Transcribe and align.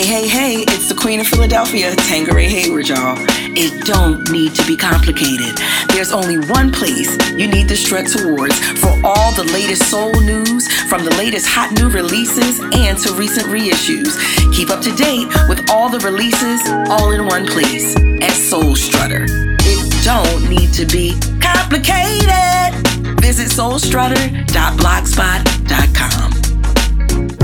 Hey, 0.00 0.06
hey, 0.06 0.28
hey, 0.28 0.54
it's 0.62 0.88
the 0.88 0.94
Queen 0.94 1.20
of 1.20 1.26
Philadelphia, 1.26 1.94
Tanqueray 1.94 2.48
Hayward, 2.48 2.88
y'all. 2.88 3.18
It 3.52 3.84
don't 3.84 4.30
need 4.30 4.54
to 4.54 4.66
be 4.66 4.74
complicated. 4.74 5.58
There's 5.88 6.10
only 6.10 6.38
one 6.38 6.72
place 6.72 7.18
you 7.32 7.46
need 7.46 7.68
to 7.68 7.76
strut 7.76 8.06
towards 8.06 8.58
for 8.80 8.98
all 9.04 9.30
the 9.32 9.44
latest 9.52 9.90
soul 9.90 10.18
news, 10.22 10.66
from 10.88 11.04
the 11.04 11.14
latest 11.16 11.46
hot 11.46 11.72
new 11.72 11.90
releases 11.90 12.60
and 12.60 12.96
to 12.96 13.12
recent 13.12 13.48
reissues. 13.48 14.16
Keep 14.56 14.70
up 14.70 14.80
to 14.84 14.96
date 14.96 15.28
with 15.50 15.68
all 15.68 15.90
the 15.90 15.98
releases 15.98 16.66
all 16.88 17.12
in 17.12 17.26
one 17.26 17.46
place 17.46 17.94
at 18.22 18.32
Soul 18.32 18.74
Strutter. 18.74 19.26
It 19.28 20.02
don't 20.02 20.48
need 20.48 20.72
to 20.80 20.86
be 20.86 21.12
complicated. 21.42 22.72
Visit 23.20 23.50
soulstrutter.blogspot.com. 23.52 26.29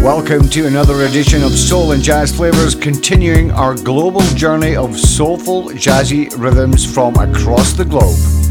Welcome 0.07 0.49
to 0.51 0.69
another 0.69 1.05
edition 1.07 1.43
of 1.43 1.51
Soul 1.51 1.91
and 1.91 2.01
Jazz 2.01 2.31
Flavas, 2.31 2.81
continuing 2.81 3.51
our 3.51 3.75
global 3.75 4.21
journey 4.37 4.77
of 4.77 4.97
soulful, 4.97 5.71
jazzy 5.71 6.33
rhythms 6.39 6.85
from 6.87 7.17
across 7.17 7.73
the 7.73 7.85
globe. 7.85 8.46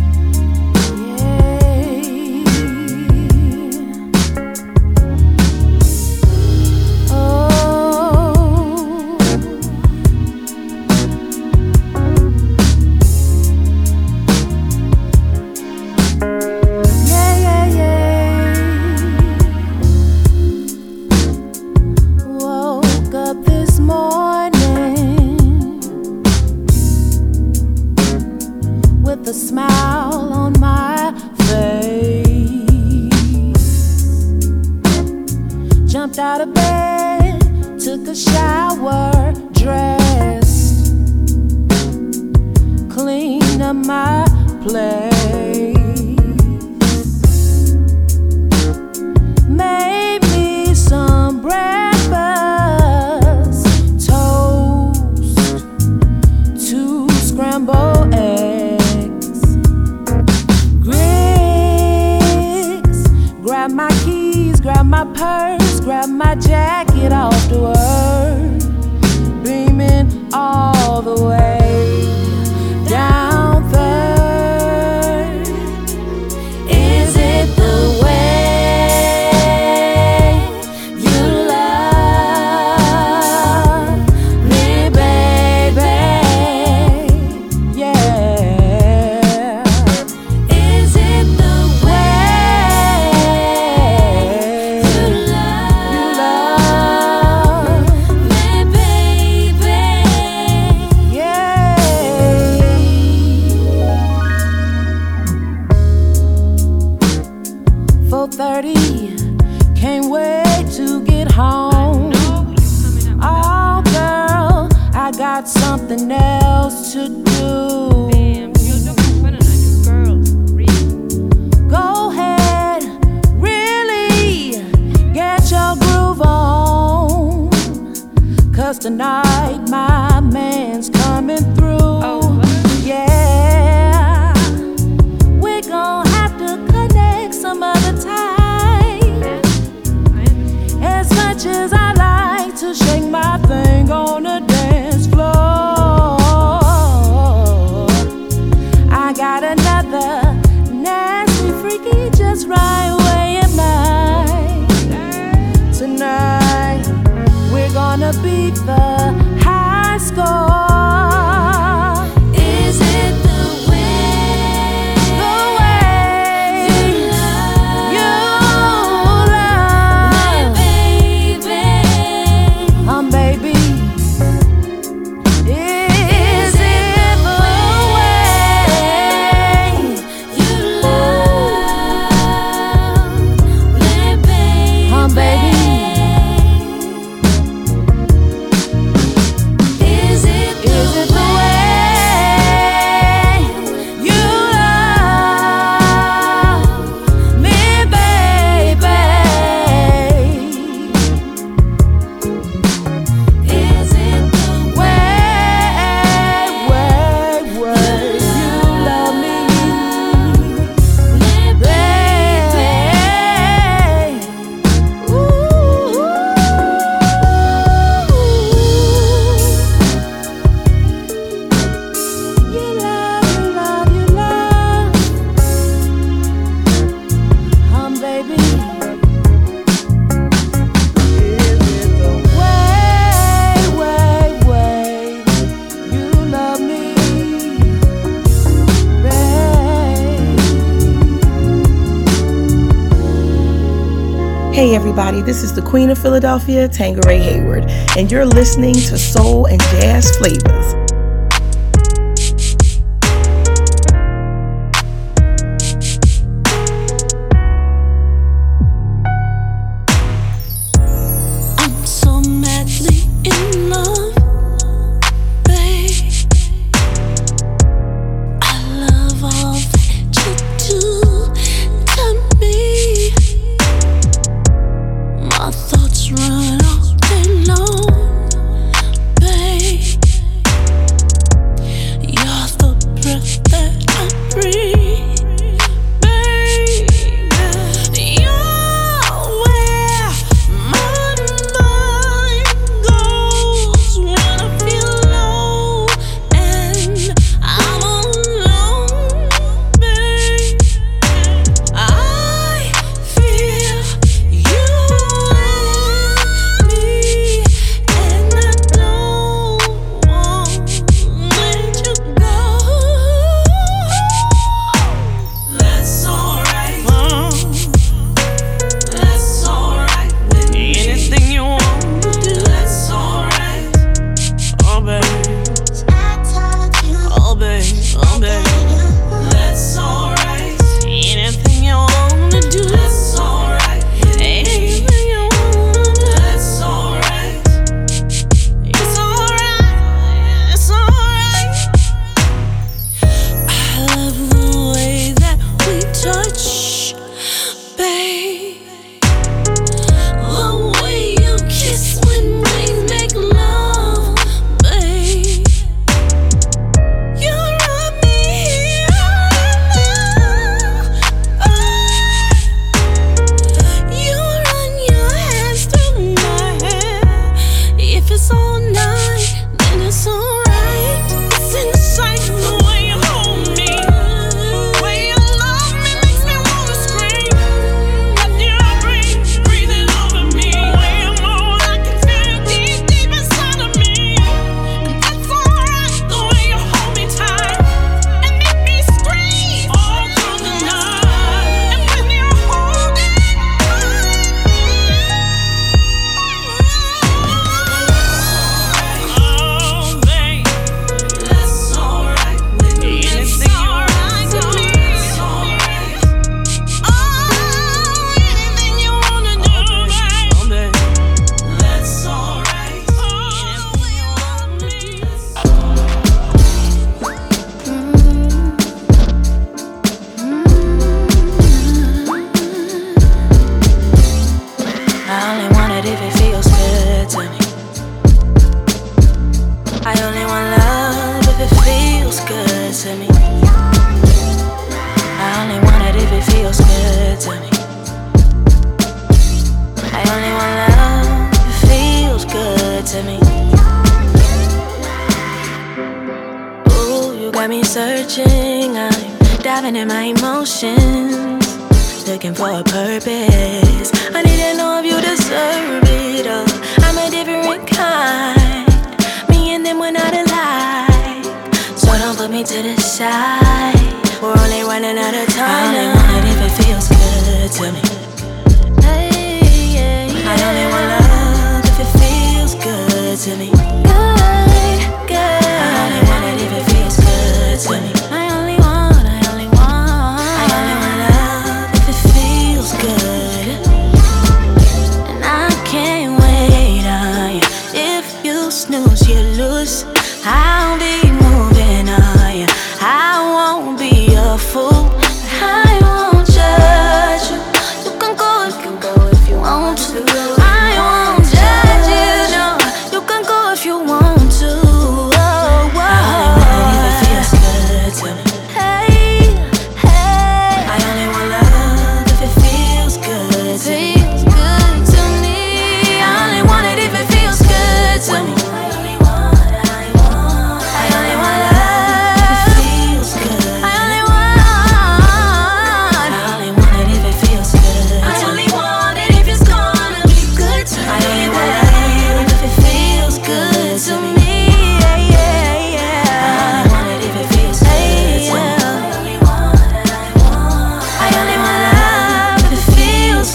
Queen 245.65 245.89
of 245.89 245.97
Philadelphia, 245.97 246.69
Tanqueray 246.69 247.19
Hayward, 247.19 247.65
and 247.97 248.11
you're 248.11 248.25
listening 248.25 248.75
to 248.75 248.97
Soul 248.97 249.47
and 249.47 249.59
Jazz 249.59 250.15
Flavas. 250.17 250.84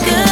good. 0.06 0.29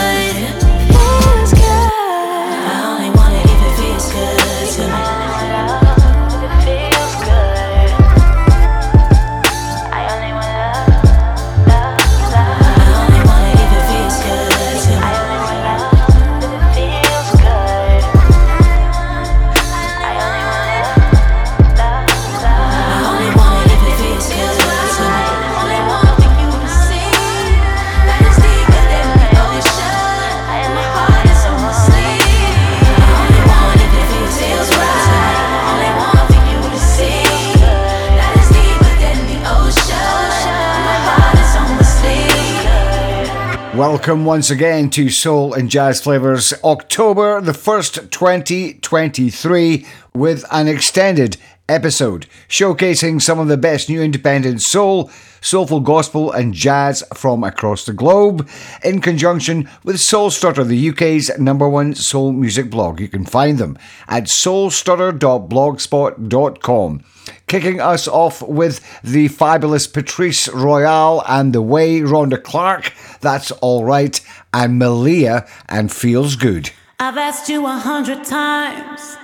welcome 44.09 44.25
once 44.25 44.49
again 44.49 44.89
to 44.89 45.11
Soul 45.11 45.53
and 45.53 45.69
Jazz 45.69 46.01
Flavas, 46.01 46.55
October 46.65 47.43
the 47.43 47.53
1st, 47.53 48.11
2023, 48.11 49.85
with 50.15 50.47
an 50.51 50.67
extended 50.67 51.37
episode 51.69 52.25
showcasing 52.49 53.21
some 53.21 53.39
of 53.39 53.49
the 53.49 53.59
best 53.59 53.91
new 53.91 54.01
independent 54.01 54.63
soul, 54.63 55.11
soulful 55.43 55.81
gospel, 55.81 56.33
and 56.33 56.55
jazz 56.55 57.05
from 57.13 57.45
across 57.45 57.85
the 57.85 57.93
globe 57.93 58.49
in 58.83 59.03
conjunction 59.03 59.69
with 59.85 60.01
Soul 60.01 60.31
Strutter, 60.31 60.65
the 60.65 60.89
UK's 60.89 61.31
number 61.39 61.69
one 61.69 61.95
soul 61.95 62.33
music 62.33 62.71
blog. 62.71 63.01
You 63.01 63.09
can 63.09 63.27
find 63.27 63.59
them 63.59 63.77
at 64.09 64.25
soulstrutter.blogspot.com 64.25 67.05
kicking 67.47 67.81
us 67.81 68.09
off 68.09 68.43
with 68.43 68.81
the 69.03 69.29
fabulous 69.29 69.87
Patrice 69.87 70.49
Royal 70.49 71.23
and 71.27 71.53
The 71.53 71.63
Way, 71.63 72.01
Rhonda 72.01 72.43
Clark, 72.43 72.93
That's 73.21 73.51
All 73.51 73.85
Right, 73.85 74.21
and 74.53 74.81
Maleah 74.81 75.49
and 75.69 75.93
Feels 75.93 76.37
Good. 76.37 76.71
I've 77.01 77.17
asked 77.17 77.49
you 77.49 77.65
a 77.67 77.79
hundred 77.79 78.25
times, 78.25 79.17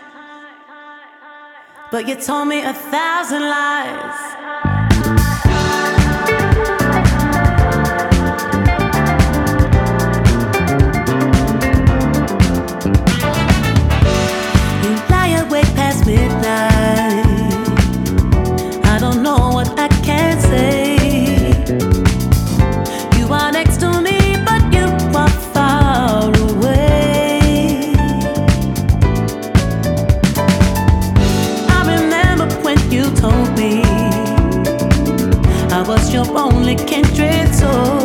but 1.90 2.06
you 2.06 2.14
told 2.14 2.48
me 2.48 2.62
a 2.62 2.72
thousand 2.72 3.42
lies. 3.42 4.43
can't 36.76 37.14
dread 37.14 37.54
so. 37.54 38.03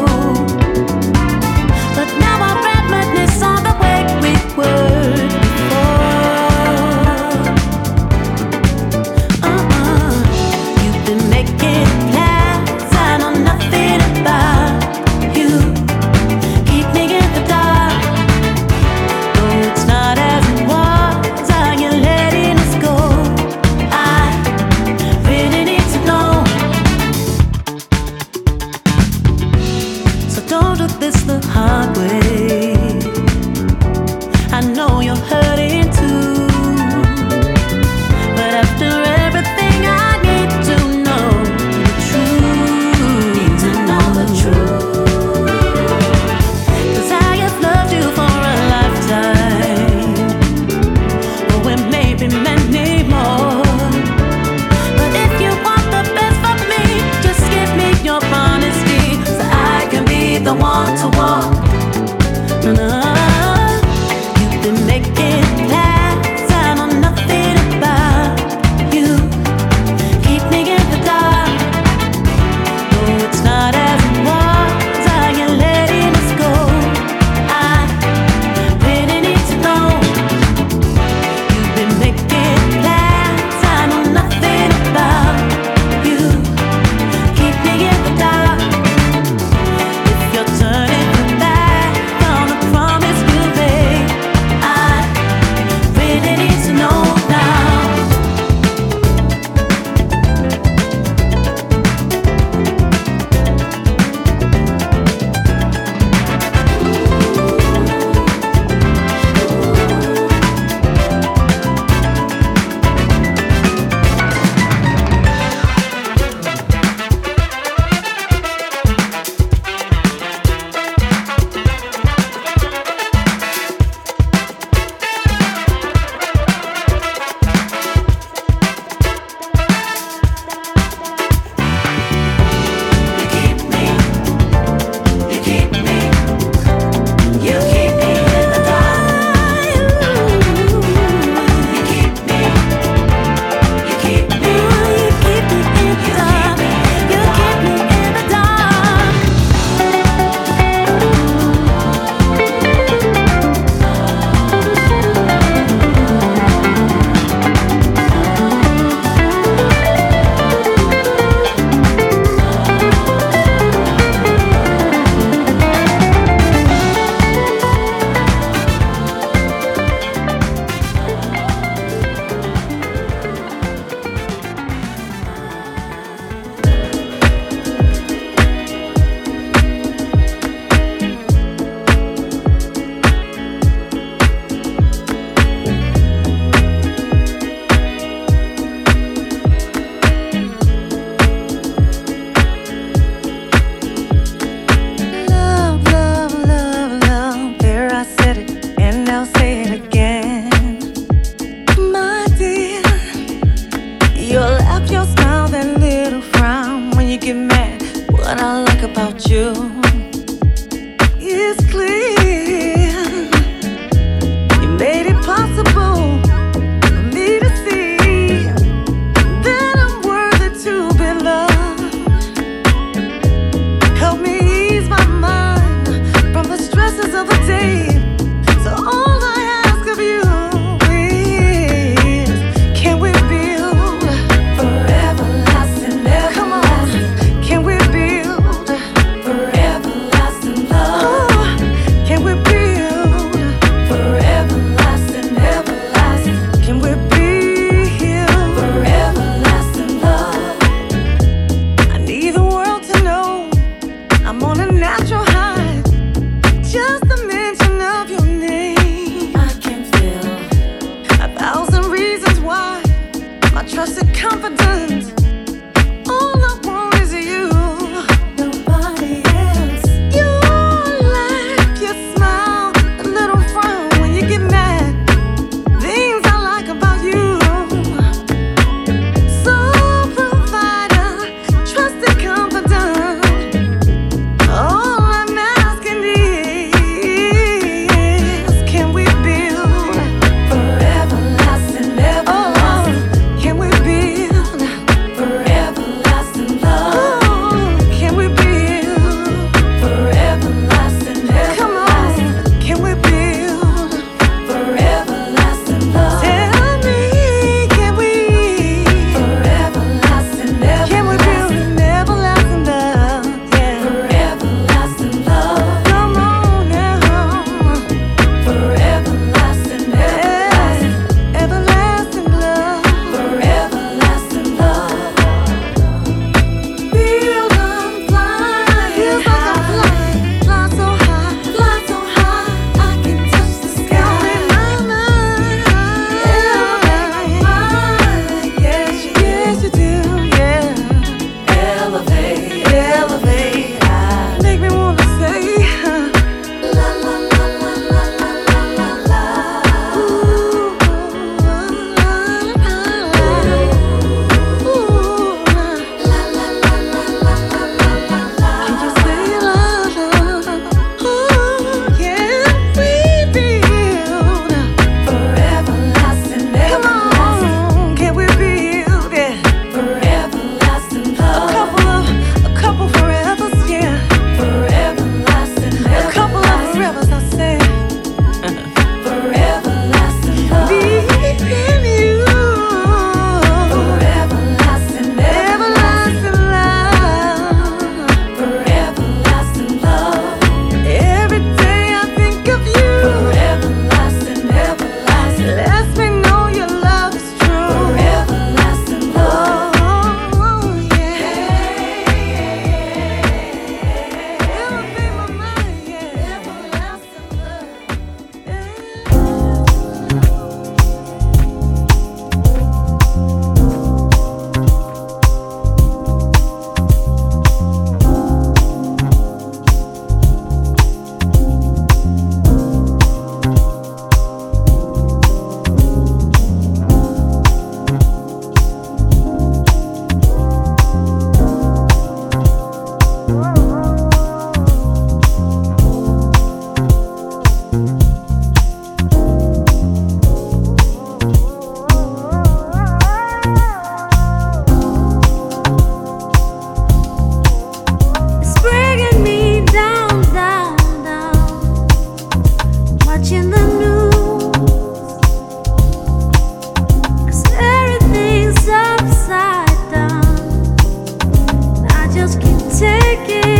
take 462.99 463.29
it 463.29 463.58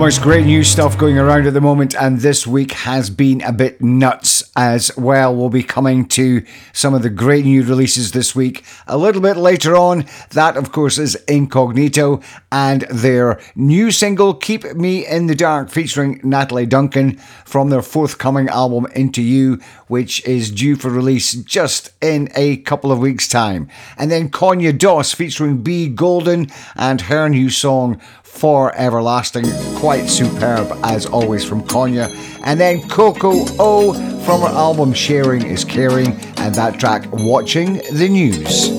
much 0.00 0.22
great 0.22 0.46
new 0.46 0.64
stuff 0.64 0.96
going 0.96 1.18
around 1.18 1.46
at 1.46 1.52
the 1.52 1.60
moment, 1.60 1.94
and 1.94 2.20
this 2.20 2.46
week 2.46 2.72
has 2.72 3.10
been 3.10 3.42
a 3.42 3.52
bit 3.52 3.82
nuts 3.82 4.42
as 4.56 4.90
well. 4.96 5.36
We'll 5.36 5.50
be 5.50 5.62
coming 5.62 6.06
to 6.08 6.42
some 6.72 6.94
of 6.94 7.02
the 7.02 7.10
great 7.10 7.44
new 7.44 7.62
releases 7.62 8.12
this 8.12 8.34
week 8.34 8.64
a 8.86 8.96
little 8.96 9.20
bit 9.20 9.36
later 9.36 9.76
on. 9.76 10.06
That, 10.30 10.56
of 10.56 10.72
course, 10.72 10.96
is 10.96 11.16
Incognito 11.28 12.22
and 12.50 12.80
their 12.90 13.38
new 13.54 13.90
single, 13.90 14.32
Keep 14.32 14.74
Me 14.74 15.06
in 15.06 15.26
the 15.26 15.34
Dark, 15.34 15.68
featuring 15.68 16.18
Natalie 16.24 16.64
Duncan 16.64 17.18
from 17.44 17.68
their 17.68 17.82
forthcoming 17.82 18.48
album, 18.48 18.86
Into 18.94 19.20
You, 19.20 19.60
which 19.88 20.24
is 20.26 20.50
due 20.50 20.76
for 20.76 20.88
release 20.88 21.34
just 21.34 21.90
in 22.00 22.30
a 22.34 22.56
couple 22.58 22.90
of 22.90 23.00
weeks' 23.00 23.28
time. 23.28 23.68
And 23.98 24.10
then 24.10 24.30
Conya 24.30 24.72
Doss 24.72 25.12
featuring 25.12 25.58
B 25.58 25.90
Golden 25.90 26.46
and 26.74 27.02
her 27.02 27.28
new 27.28 27.50
song, 27.50 28.00
for 28.30 28.74
everlasting. 28.74 29.44
Quite 29.76 30.06
superb 30.06 30.72
as 30.82 31.04
always 31.04 31.44
from 31.44 31.62
Conya. 31.62 32.08
And 32.44 32.58
then 32.58 32.88
Coco 32.88 33.32
O 33.58 33.92
from 34.24 34.40
her 34.40 34.48
album 34.48 34.94
Sharing 34.94 35.44
is 35.46 35.64
Caring 35.64 36.12
and 36.38 36.54
that 36.54 36.80
track 36.80 37.06
Watching 37.12 37.74
the 37.92 38.08
News. 38.08 38.70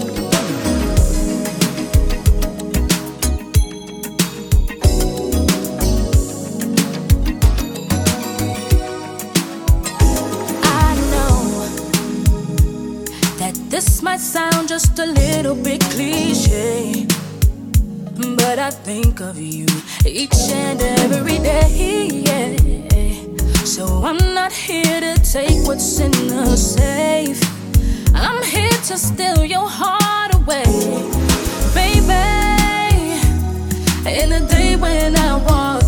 I 10.63 10.95
know 11.11 11.67
that 13.37 13.53
this 13.69 14.01
might 14.01 14.21
sound 14.21 14.69
just 14.69 14.97
a 14.97 15.05
little 15.05 15.55
bit 15.55 15.81
cliche 15.91 17.05
but 18.41 18.57
I 18.59 18.71
think 18.71 19.21
of 19.21 19.39
you 19.39 19.67
each 20.05 20.41
and 20.51 20.81
every 20.81 21.37
day. 21.37 22.07
Yeah. 22.27 22.57
So 23.65 23.85
I'm 24.03 24.17
not 24.33 24.51
here 24.51 24.99
to 24.99 25.13
take 25.21 25.65
what's 25.67 25.99
in 25.99 26.11
the 26.11 26.57
safe. 26.57 27.41
I'm 28.13 28.43
here 28.43 28.79
to 28.89 28.97
steal 28.97 29.45
your 29.45 29.67
heart 29.69 30.33
away, 30.35 30.65
baby. 31.73 32.27
In 34.19 34.29
the 34.35 34.41
day 34.49 34.75
when 34.75 35.15
I 35.15 35.37
walk 35.47 35.80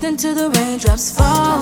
Listening 0.00 0.16
to 0.16 0.34
the 0.34 0.48
raindrops 0.58 1.14
fall. 1.14 1.60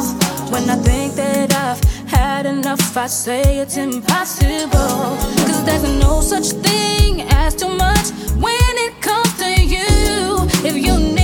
When 0.53 0.71
I 0.71 0.77
think 0.77 1.17
that 1.17 1.53
I've 1.57 1.83
had 2.09 2.47
enough, 2.47 2.97
I 2.97 3.09
say 3.09 3.59
it's 3.59 3.77
impossible. 3.77 5.19
Cause 5.45 5.65
there's 5.65 5.83
no 5.99 6.21
such 6.21 6.51
thing 6.63 7.23
as 7.33 7.57
too 7.57 7.69
much 7.69 8.11
when 8.39 8.73
it 8.87 9.03
comes 9.03 9.37
to 9.39 9.61
you. 9.61 10.47
If 10.65 10.77
you 10.77 11.18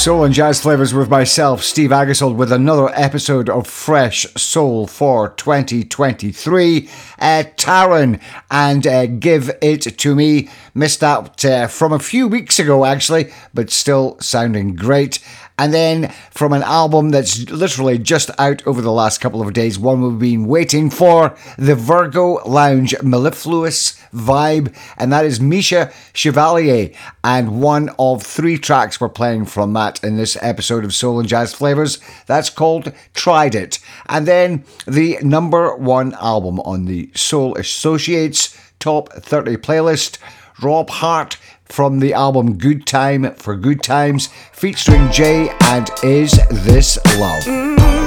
Soul 0.00 0.24
and 0.24 0.32
Jazz 0.32 0.62
Flavas 0.62 0.94
with 0.94 1.10
myself, 1.10 1.62
Steve 1.62 1.90
Aggasild, 1.90 2.34
with 2.34 2.50
another 2.50 2.88
episode 2.94 3.50
of 3.50 3.66
Fresh 3.66 4.22
Soul 4.32 4.86
for 4.86 5.28
2023. 5.28 6.88
Uh, 7.18 7.44
Taryn 7.58 8.18
and 8.50 8.86
uh, 8.86 9.04
Give 9.04 9.50
It 9.60 9.82
To 9.98 10.14
Me. 10.14 10.48
Missed 10.72 11.04
out 11.04 11.44
uh, 11.44 11.66
from 11.66 11.92
a 11.92 11.98
few 11.98 12.28
weeks 12.28 12.58
ago, 12.58 12.86
actually, 12.86 13.30
but 13.52 13.68
still 13.68 14.16
sounding 14.20 14.74
great. 14.74 15.18
And 15.58 15.74
then 15.74 16.10
from 16.30 16.54
an 16.54 16.62
album 16.62 17.10
that's 17.10 17.50
literally 17.50 17.98
just 17.98 18.30
out 18.38 18.66
over 18.66 18.80
the 18.80 18.90
last 18.90 19.20
couple 19.20 19.42
of 19.42 19.52
days, 19.52 19.78
one 19.78 20.00
we've 20.00 20.18
been 20.18 20.46
waiting 20.46 20.88
for, 20.88 21.36
the 21.58 21.74
Virgo 21.74 22.42
Lounge 22.48 22.94
Mellifluous 23.02 23.99
vibe, 24.12 24.74
and 24.96 25.12
that 25.12 25.24
is 25.24 25.40
Misha 25.40 25.92
Chevalier. 26.12 26.90
And 27.22 27.60
one 27.60 27.90
of 27.98 28.22
three 28.22 28.58
tracks 28.58 29.00
we're 29.00 29.08
playing 29.08 29.46
from 29.46 29.72
that 29.74 30.02
in 30.02 30.16
this 30.16 30.36
episode 30.40 30.84
of 30.84 30.94
Soul 30.94 31.20
and 31.20 31.28
Jazz 31.28 31.54
Flavas. 31.54 32.00
That's 32.26 32.50
called 32.50 32.92
Tried 33.14 33.54
It. 33.54 33.78
And 34.08 34.26
then 34.26 34.64
the 34.86 35.18
number 35.22 35.76
one 35.76 36.14
album 36.14 36.60
on 36.60 36.86
the 36.86 37.10
Soul 37.14 37.56
Associates 37.56 38.56
Top 38.78 39.12
30 39.12 39.58
playlist, 39.58 40.18
Rob 40.62 40.88
Hardt 40.88 41.36
from 41.66 42.00
the 42.00 42.14
album 42.14 42.56
Good 42.56 42.86
Time 42.86 43.34
for 43.34 43.54
Good 43.56 43.82
Times, 43.82 44.28
featuring 44.52 45.10
Jai 45.12 45.54
and 45.60 45.88
Is 46.02 46.32
This 46.50 46.98
Love? 47.18 47.44
Mm. 47.44 47.99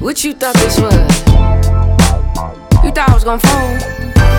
What 0.00 0.24
you 0.24 0.32
thought 0.32 0.54
this 0.54 0.78
was? 0.78 0.92
You 2.84 2.90
thought 2.90 3.08
I 3.08 3.14
was 3.14 3.24
gonna 3.24 3.38
phone? 3.38 4.31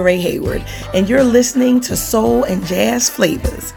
Ray 0.00 0.20
Hayward, 0.20 0.64
and 0.94 1.08
you're 1.08 1.24
listening 1.24 1.80
to 1.80 1.96
Soul 1.96 2.44
and 2.44 2.64
Jazz 2.64 3.10
Flavas. 3.10 3.74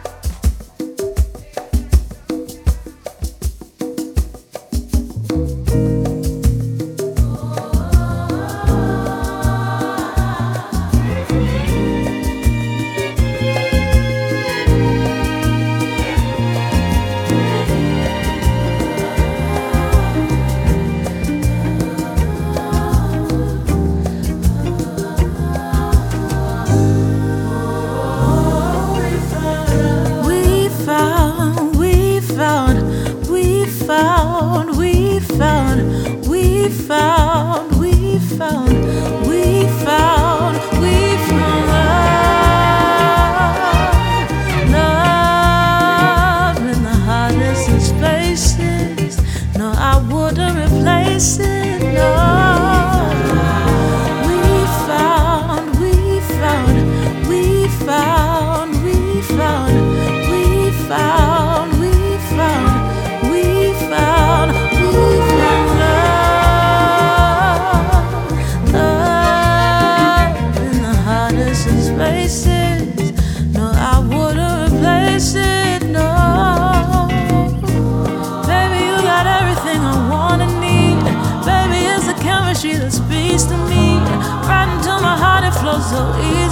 so 85.95 86.19
easy 86.19 86.44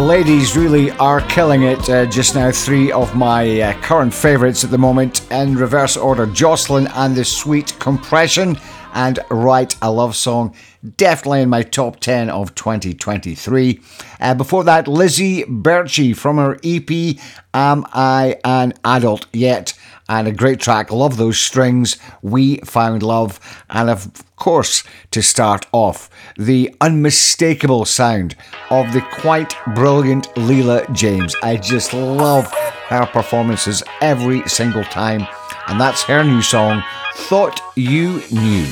The 0.00 0.06
ladies 0.06 0.56
really 0.56 0.92
are 0.92 1.20
killing 1.20 1.64
it 1.64 1.90
uh, 1.90 2.06
just 2.06 2.34
now. 2.34 2.50
Three 2.50 2.90
of 2.90 3.14
my 3.14 3.60
uh, 3.60 3.78
current 3.82 4.14
favourites 4.14 4.64
at 4.64 4.70
the 4.70 4.78
moment 4.78 5.30
in 5.30 5.54
reverse 5.54 5.94
order 5.94 6.24
Joslyn 6.24 6.86
and 6.94 7.14
the 7.14 7.22
Sweet 7.22 7.78
Compression, 7.78 8.58
and 8.94 9.18
Write 9.30 9.76
a 9.82 9.90
Love 9.90 10.16
Song, 10.16 10.54
definitely 10.96 11.42
in 11.42 11.48
my 11.48 11.62
top 11.62 12.00
10 12.00 12.30
of 12.30 12.54
2023. 12.54 13.80
Uh, 14.20 14.34
before 14.34 14.64
that, 14.64 14.88
Lizzie 14.88 15.44
Berchie 15.44 16.16
from 16.16 16.36
her 16.38 16.58
EP 16.64 17.18
Am 17.52 17.84
I 17.92 18.38
an 18.44 18.74
Adult 18.84 19.26
Yet? 19.32 19.74
and 20.10 20.26
a 20.26 20.32
great 20.32 20.58
track. 20.58 20.90
Love 20.90 21.16
those 21.16 21.38
strings. 21.38 21.96
We 22.20 22.56
found 22.58 23.02
love, 23.02 23.38
and 23.70 23.88
of 23.88 24.10
course, 24.34 24.82
to 25.12 25.22
start 25.22 25.66
off, 25.70 26.10
the 26.36 26.74
unmistakable 26.80 27.84
sound 27.84 28.34
of 28.70 28.92
the 28.92 29.02
quite 29.02 29.54
brilliant 29.74 30.26
Leela 30.34 30.92
James. 30.92 31.36
I 31.44 31.56
just 31.56 31.94
love 31.94 32.52
her 32.88 33.06
performances 33.06 33.84
every 34.00 34.46
single 34.48 34.82
time, 34.84 35.28
and 35.70 35.80
that's 35.80 36.02
her 36.02 36.22
new 36.24 36.42
song, 36.42 36.82
Thought 37.14 37.60
You 37.76 38.22
Knew. 38.30 38.66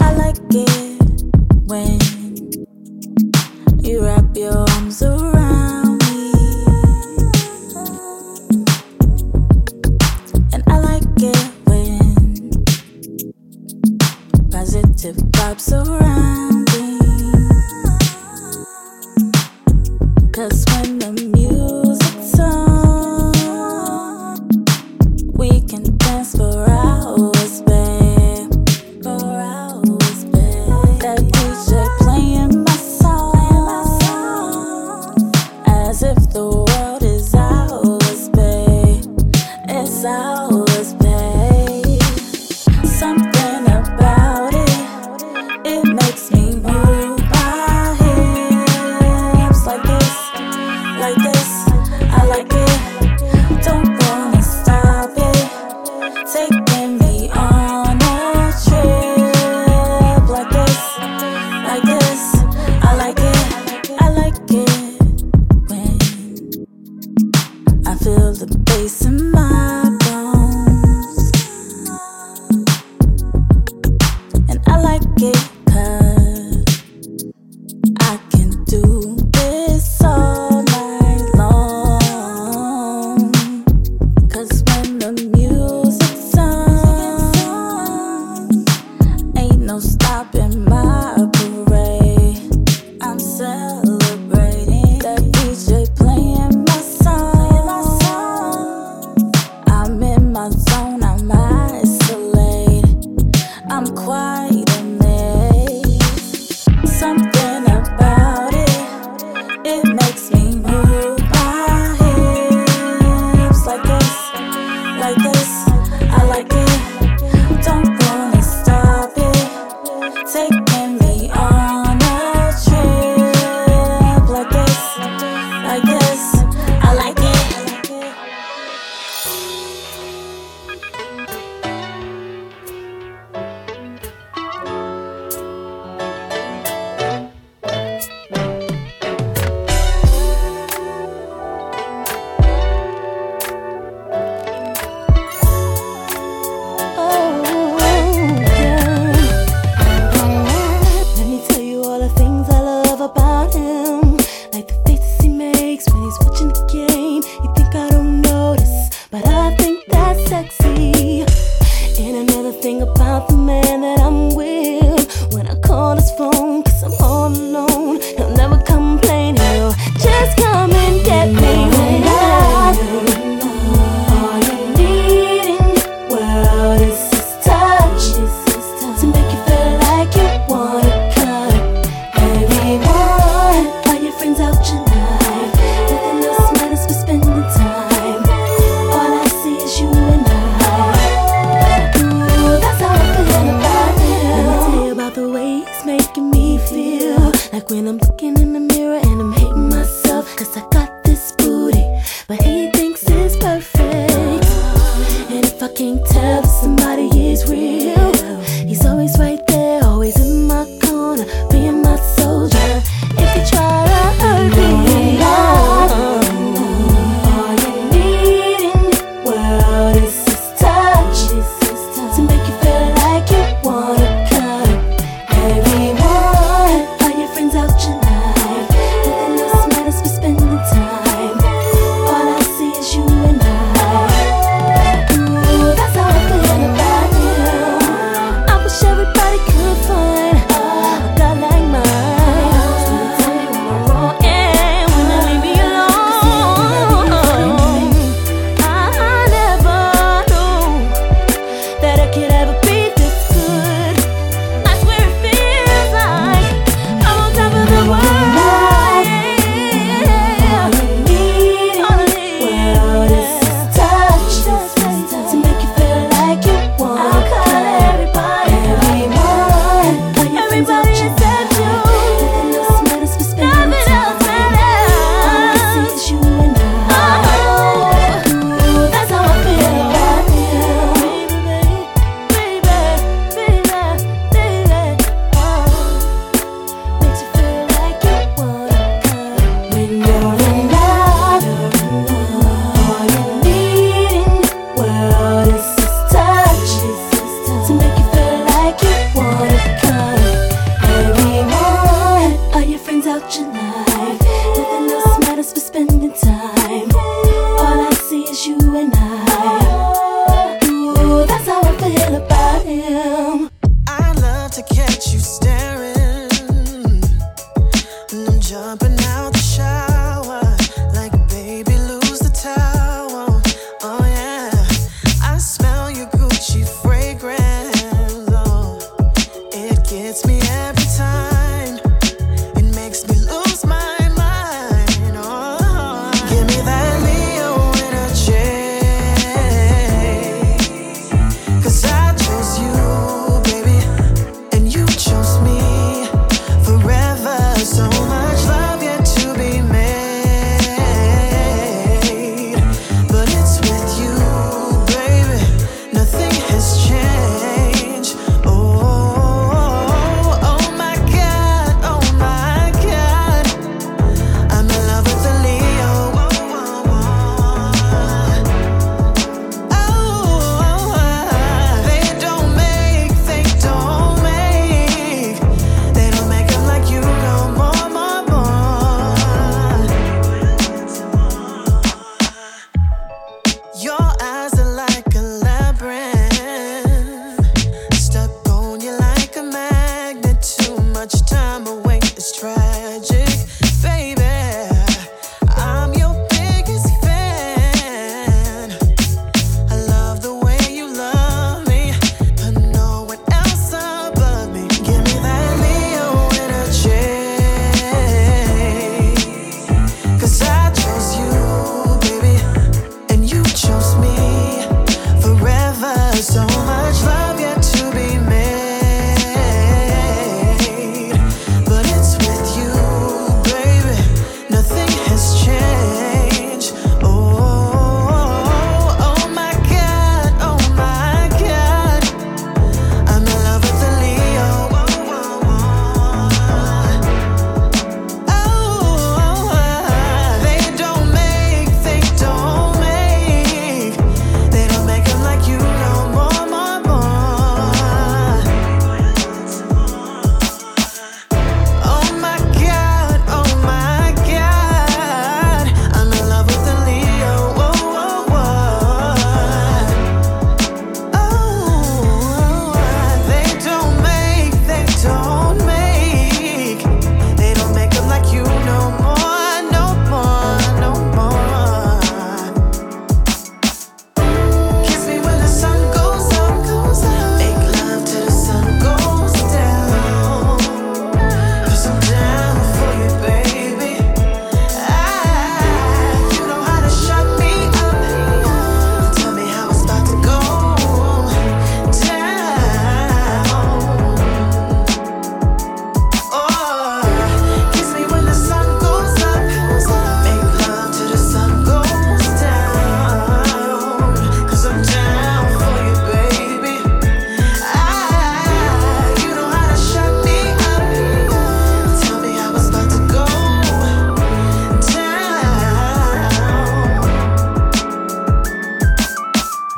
I 0.00 0.12
like 0.14 0.36
it 0.50 0.92
when 1.66 1.98
you 3.82 4.04
wrap 4.04 4.36
your 4.36 4.68
arms 4.70 5.02
around. 5.02 6.02
positive 14.72 15.16
vibes 15.32 15.60
surrounding. 15.60 16.98
Cause 20.32 20.64
when 20.70 20.98
the 20.98 21.41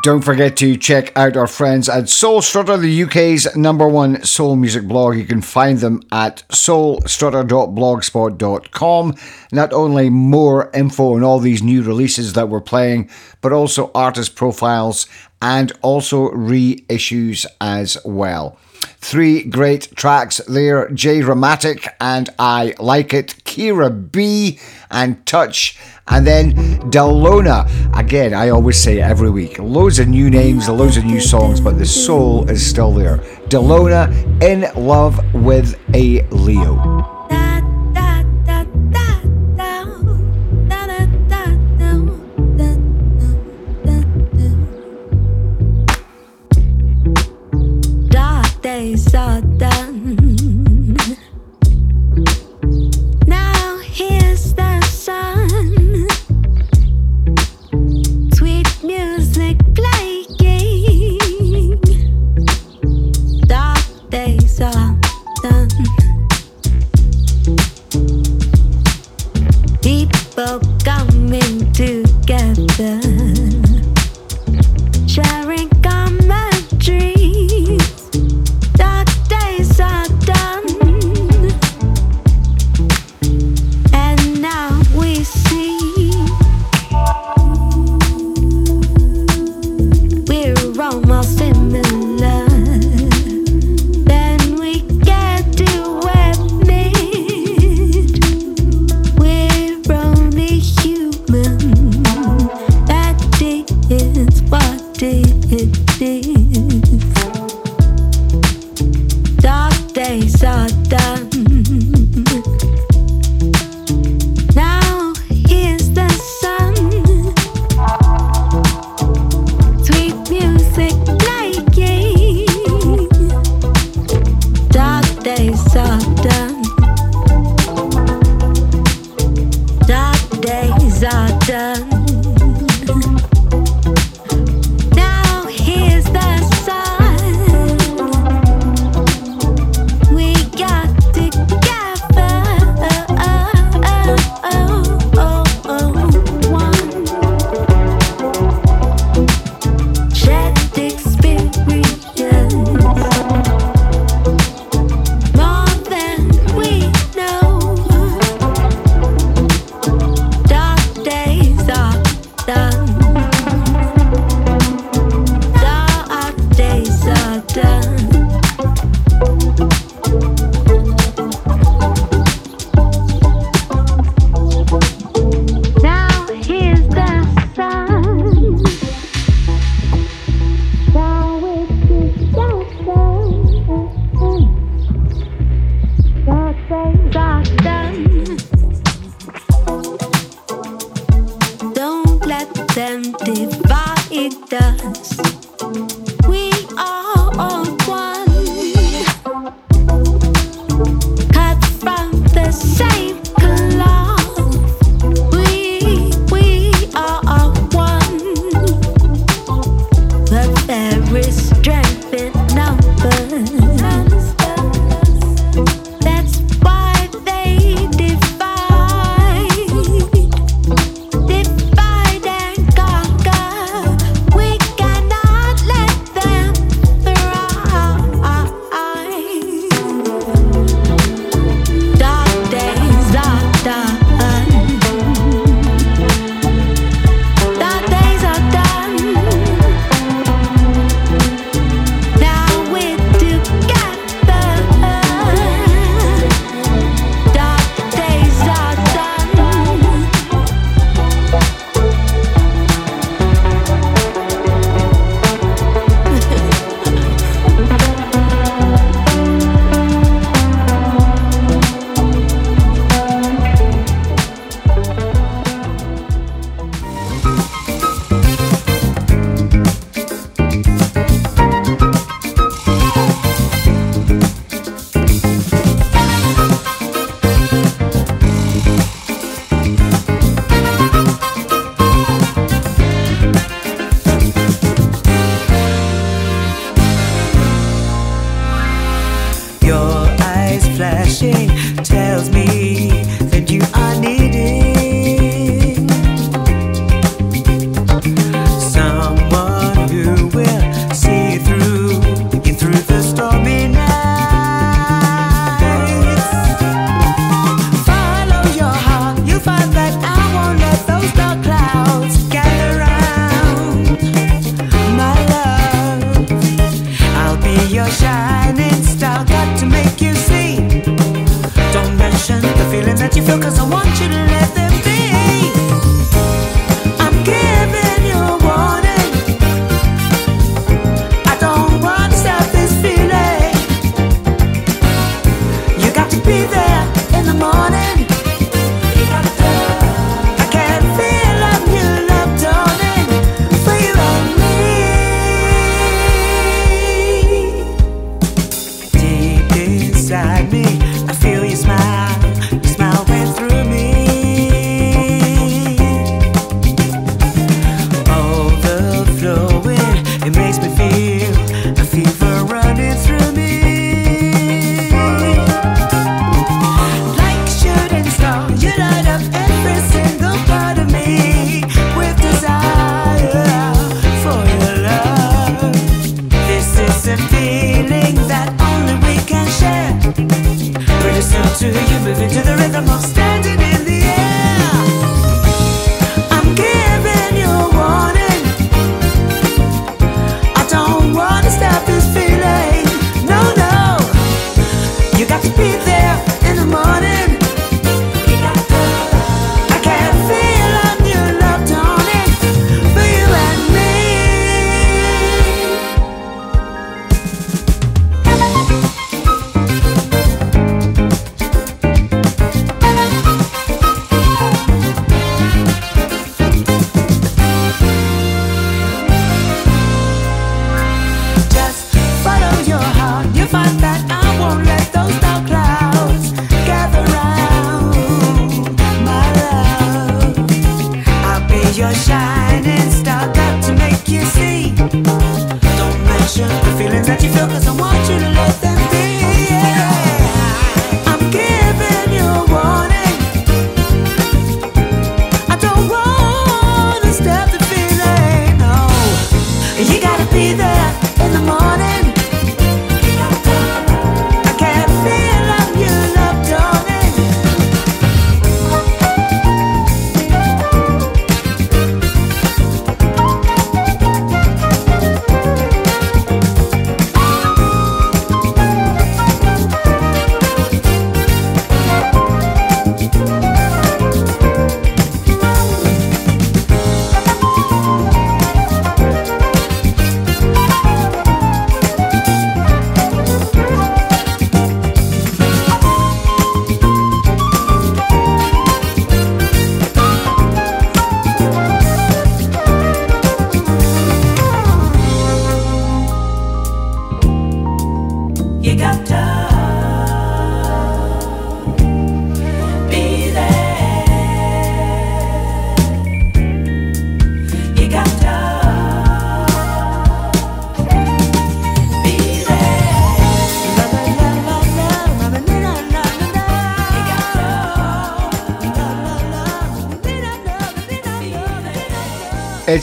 Don't 0.05 0.21
forget 0.21 0.57
to 0.59 0.77
check 0.77 1.17
out 1.17 1.35
our 1.35 1.47
friends 1.47 1.89
at 1.89 2.11
Soul 2.11 2.43
Strutter, 2.43 2.77
the 2.77 3.05
UK's 3.05 3.57
number 3.57 3.89
one 3.89 4.23
soul 4.23 4.55
music 4.55 4.85
blog. 4.85 5.17
You 5.17 5.25
can 5.25 5.41
find 5.41 5.79
them 5.79 6.03
at 6.13 6.43
soulstrutter.blogspot.com. 6.51 9.15
Not 9.51 9.73
only 9.73 10.11
more 10.11 10.71
info 10.75 11.15
on 11.15 11.25
all 11.25 11.39
these 11.39 11.63
new 11.63 11.83
releases 11.83 12.35
that 12.35 12.51
we're 12.51 12.61
playing, 12.61 13.09
but 13.41 13.55
also 13.55 13.91
artist 13.95 14.37
profiles 14.37 15.07
and 15.41 15.73
also 15.81 16.29
reissues 16.33 17.47
as 17.63 17.97
well. 18.05 18.59
Three 19.05 19.43
great 19.45 19.95
tracks 19.95 20.39
there 20.49 20.89
Jramatic 20.89 21.89
and 22.01 22.31
I 22.39 22.75
Like 22.79 23.13
It, 23.13 23.37
Kirra 23.45 23.91
B 23.91 24.59
and 24.91 25.25
Touch, 25.27 25.79
and 26.09 26.27
then 26.27 26.55
Dalona. 26.91 27.69
Again, 27.95 28.33
I 28.33 28.49
always 28.49 28.83
say 28.83 29.03
every 29.03 29.29
week 29.29 29.59
loads 29.59 29.99
of 29.99 30.09
new 30.09 30.31
names, 30.31 30.71
loads 30.71 30.97
of 30.97 31.05
new 31.05 31.21
songs, 31.21 31.61
but 31.61 31.79
the 31.79 31.85
soul 31.85 32.49
is 32.49 32.67
still 32.67 32.93
there. 32.93 33.19
Dalona 33.51 34.09
in 34.43 34.63
love 34.75 35.21
with 35.35 35.79
a 35.95 36.23
Leo. 36.31 37.05
People 69.83 70.61
coming 70.85 71.73
together. 71.73 73.14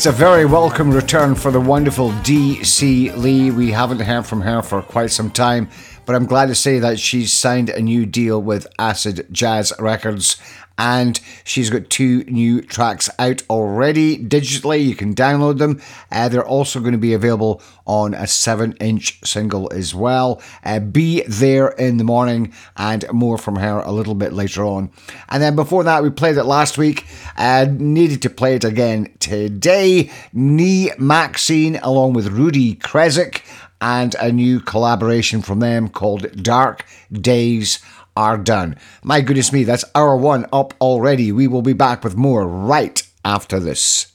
It's 0.02 0.08
a 0.08 0.12
very 0.12 0.46
welcome 0.46 0.90
return 0.90 1.36
for 1.36 1.52
the 1.52 1.62
wonderful 1.62 2.12
Dee 2.24 2.64
C. 2.64 3.12
Lee. 3.12 3.52
We 3.52 3.70
haven't 3.70 4.00
heard 4.00 4.26
from 4.26 4.42
her 4.42 4.64
for 4.64 4.82
quite 4.82 5.12
some 5.12 5.30
time, 5.30 5.70
but 6.08 6.16
I'm 6.16 6.26
glad 6.26 6.48
to 6.48 6.56
say 6.56 6.80
that 6.80 7.00
she's 7.00 7.32
signed 7.32 7.70
a 7.70 7.80
new 7.84 8.08
deal 8.08 8.42
with 8.42 8.66
Acid 8.80 9.28
Jazz 9.32 9.72
Records 9.78 10.42
and 10.82 11.20
she's 11.44 11.70
got 11.70 11.92
two 11.92 12.24
new 12.24 12.64
tracks 12.64 13.12
out 13.20 13.44
already 13.48 14.18
digitally. 14.18 14.84
You 14.84 14.96
can 14.96 15.14
download 15.14 15.60
them. 15.60 15.80
Uh, 16.12 16.28
they're 16.30 16.44
also 16.44 16.80
going 16.80 16.94
to 16.94 16.98
be 16.98 17.14
available 17.14 17.62
on 17.86 18.16
a 18.16 18.26
7 18.26 18.74
inch 18.80 19.20
single 19.24 19.72
as 19.72 19.94
well. 19.94 20.42
Uh, 20.64 20.80
be 20.80 21.22
there 21.28 21.68
in 21.68 21.98
the 21.98 22.04
morning 22.04 22.52
and 22.78 23.06
more 23.14 23.38
from 23.38 23.58
her 23.58 23.78
a 23.80 23.92
little 23.92 24.16
bit 24.16 24.34
later 24.34 24.66
on. 24.66 24.90
And 25.30 25.44
then 25.44 25.56
before 25.56 25.84
that, 25.84 26.02
we 26.02 26.10
played 26.10 26.38
it 26.38 26.46
last 26.46 26.80
week. 26.80 27.06
Uh, 27.42 27.66
needed 27.72 28.22
to 28.22 28.30
play 28.30 28.54
it 28.54 28.64
again 28.64 29.12
today. 29.18 30.12
Ni 30.32 30.92
Maxine 31.00 31.78
along 31.78 32.14
with 32.14 32.28
Rudi 32.28 32.76
Creswick 32.76 33.44
and 33.82 34.14
a 34.20 34.32
new 34.32 34.60
collaboration 34.60 35.42
from 35.42 35.58
them 35.58 35.90
called 35.90 36.44
Dark 36.44 36.86
Days 37.12 37.80
Are 38.16 38.38
Done. 38.38 38.78
My 39.04 39.22
goodness 39.22 39.52
me, 39.52 39.64
that's 39.64 39.84
hour 39.96 40.16
one 40.16 40.46
up 40.54 40.76
already. 40.80 41.32
We 41.32 41.48
will 41.48 41.64
be 41.64 41.74
back 41.74 42.04
with 42.04 42.16
more 42.16 42.48
right 42.48 43.02
after 43.26 43.60
this. 43.60 44.11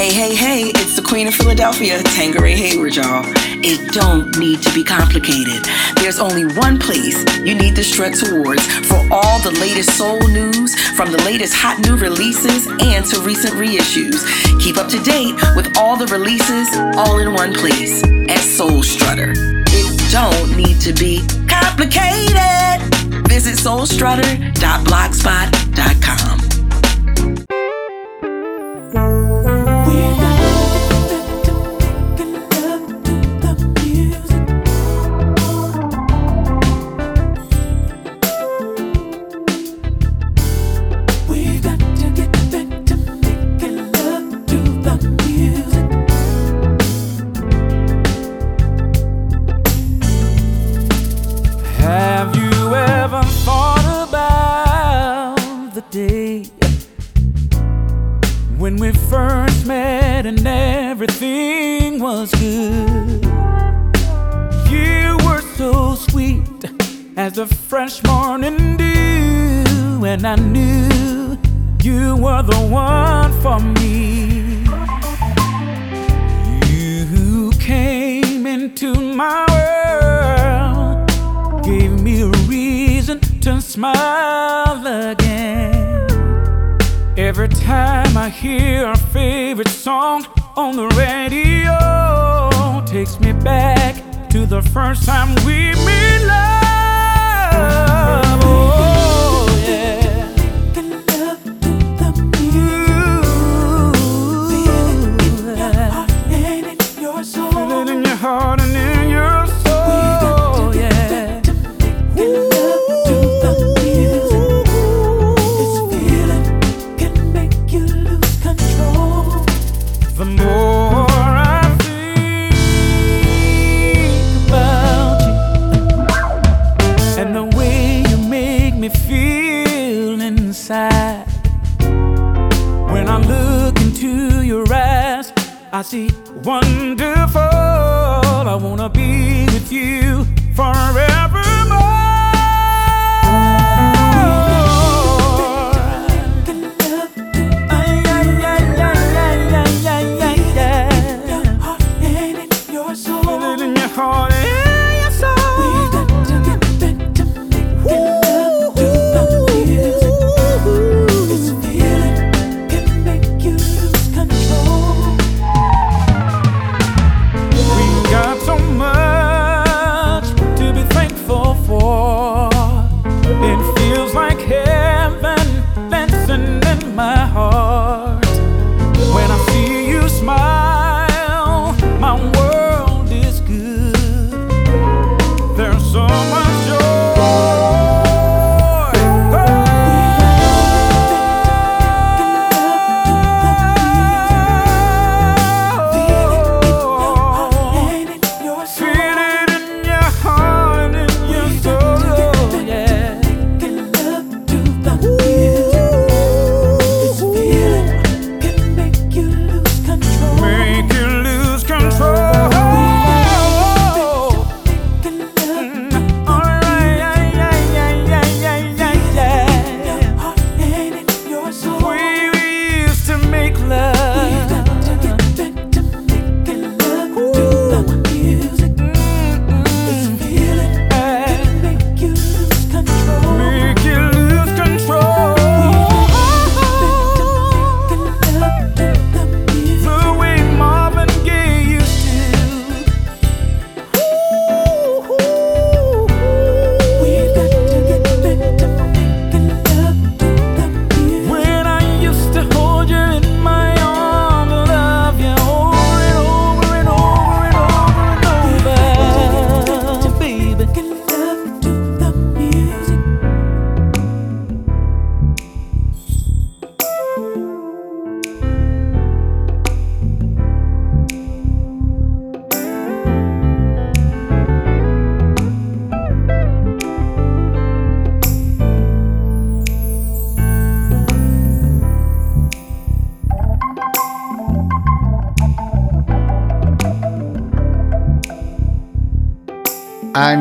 Hey, 0.00 0.14
hey, 0.14 0.34
hey, 0.34 0.62
it's 0.76 0.96
the 0.96 1.02
Queen 1.02 1.28
of 1.28 1.34
Philadelphia, 1.34 1.98
Tangeray 1.98 2.56
Hayward, 2.56 2.96
y'all. 2.96 3.22
It 3.62 3.92
don't 3.92 4.34
need 4.38 4.62
to 4.62 4.72
be 4.72 4.82
complicated. 4.82 5.62
There's 5.96 6.18
only 6.18 6.46
one 6.56 6.78
place 6.78 7.22
you 7.40 7.54
need 7.54 7.76
to 7.76 7.84
strut 7.84 8.14
towards 8.14 8.66
for 8.88 8.96
all 9.12 9.40
the 9.40 9.50
latest 9.60 9.98
soul 9.98 10.18
news, 10.28 10.74
from 10.96 11.12
the 11.12 11.22
latest 11.24 11.52
hot 11.54 11.80
new 11.80 11.96
releases 11.96 12.66
and 12.80 13.04
to 13.12 13.20
recent 13.20 13.56
reissues. 13.56 14.24
Keep 14.58 14.78
up 14.78 14.88
to 14.88 14.98
date 15.02 15.34
with 15.54 15.76
all 15.76 15.98
the 15.98 16.06
releases 16.06 16.74
all 16.96 17.18
in 17.18 17.34
one 17.34 17.52
place 17.52 18.02
at 18.02 18.40
Soul 18.40 18.82
Strutter. 18.82 19.34
It 19.36 20.10
don't 20.10 20.56
need 20.56 20.80
to 20.80 20.94
be 20.94 21.20
complicated. 21.46 22.80
Visit 23.28 23.56
soulstrutter.blogspot.com. 23.56 26.49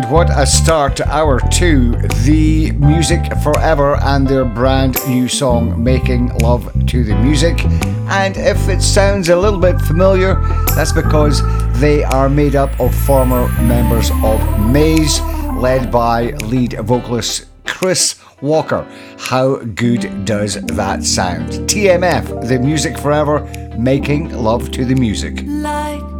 what 0.10 0.30
a 0.32 0.46
start 0.46 0.96
to 0.96 1.08
hour 1.08 1.40
two. 1.52 1.92
The 2.24 2.72
Music 2.72 3.22
Forever 3.44 3.96
and 3.98 4.28
their 4.28 4.44
brand 4.44 4.98
new 5.08 5.28
song, 5.28 5.84
Making 5.84 6.30
Love 6.40 6.72
to 6.88 7.04
the 7.04 7.16
Music. 7.16 7.64
And 8.10 8.36
if 8.36 8.70
it 8.70 8.82
sounds 8.82 9.30
a 9.30 9.36
little 9.36 9.60
bit 9.60 9.80
familiar, 9.82 10.36
that's 10.76 10.92
because 10.92 11.44
they 11.80 12.04
are 12.04 12.28
made 12.28 12.56
up 12.56 12.78
of 12.80 12.96
former 12.96 13.48
members 13.62 14.10
of 14.24 14.40
Maze, 14.72 15.22
led 15.58 15.92
by 15.92 16.32
lead 16.46 16.74
vocalist 16.80 17.46
Chris 17.66 18.20
Walker. 18.42 18.88
How 19.20 19.58
good 19.58 20.26
does 20.26 20.56
that 20.56 21.04
sound? 21.04 21.52
TMF, 21.70 22.48
The 22.48 22.58
Music 22.58 22.98
Forever, 22.98 23.42
Making 23.78 24.32
Love 24.32 24.72
to 24.72 24.86
the 24.86 24.96
Music. 24.96 25.44
Like 25.46 26.19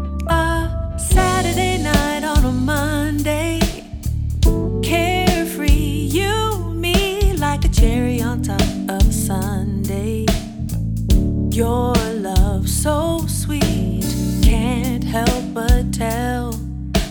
Your 11.60 11.94
love 12.14 12.70
so 12.70 13.26
sweet, 13.28 14.06
can't 14.42 15.04
help 15.04 15.54
but 15.54 15.92
tell. 15.94 16.58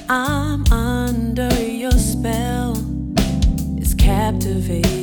I'm 0.09 0.65
under 0.73 1.55
your 1.63 1.91
spell, 1.93 2.73
it's 3.77 3.93
captivating. 3.93 4.98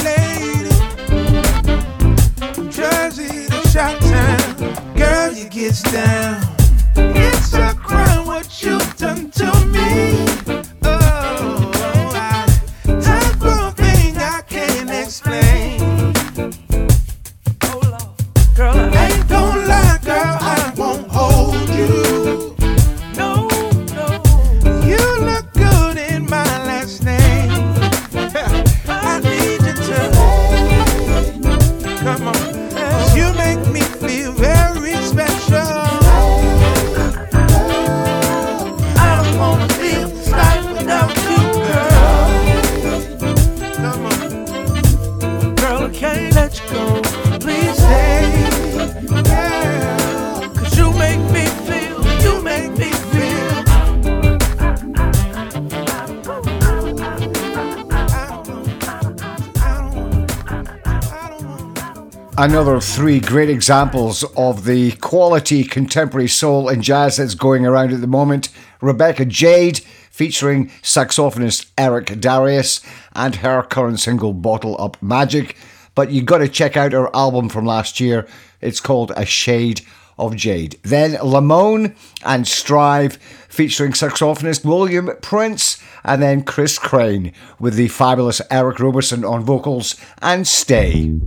Another 0.00 0.19
three 63.00 63.18
great 63.18 63.48
examples 63.48 64.24
of 64.36 64.66
the 64.66 64.92
quality 64.96 65.64
contemporary 65.64 66.28
soul 66.28 66.68
and 66.68 66.82
jazz 66.82 67.16
that's 67.16 67.34
going 67.34 67.64
around 67.64 67.94
at 67.94 68.02
the 68.02 68.06
moment. 68.06 68.50
Rebecca 68.82 69.24
Jade 69.24 69.78
featuring 70.10 70.68
saxophonist 70.82 71.70
Eric 71.78 72.20
Darius 72.20 72.82
and 73.14 73.36
her 73.36 73.62
current 73.62 74.00
single 74.00 74.34
Bottle 74.34 74.78
Up 74.78 75.00
Magic. 75.02 75.56
But 75.94 76.10
you've 76.10 76.26
got 76.26 76.38
to 76.38 76.48
check 76.48 76.76
out 76.76 76.92
her 76.92 77.08
album 77.16 77.48
from 77.48 77.64
last 77.64 78.00
year. 78.00 78.28
It's 78.60 78.80
called 78.80 79.12
A 79.16 79.24
Shade 79.24 79.80
of 80.18 80.36
Jade. 80.36 80.78
Then 80.82 81.12
Lamone 81.12 81.96
and 82.22 82.46
Strive 82.46 83.14
featuring 83.48 83.92
saxophonist 83.92 84.62
William 84.62 85.08
Prince 85.22 85.82
and 86.04 86.20
then 86.20 86.42
Chris 86.42 86.78
Crain 86.78 87.32
with 87.58 87.76
the 87.76 87.88
fabulous 87.88 88.42
Eric 88.50 88.78
Roberson 88.78 89.24
on 89.24 89.42
vocals 89.42 89.96
and 90.20 90.46
Stay. 90.46 91.18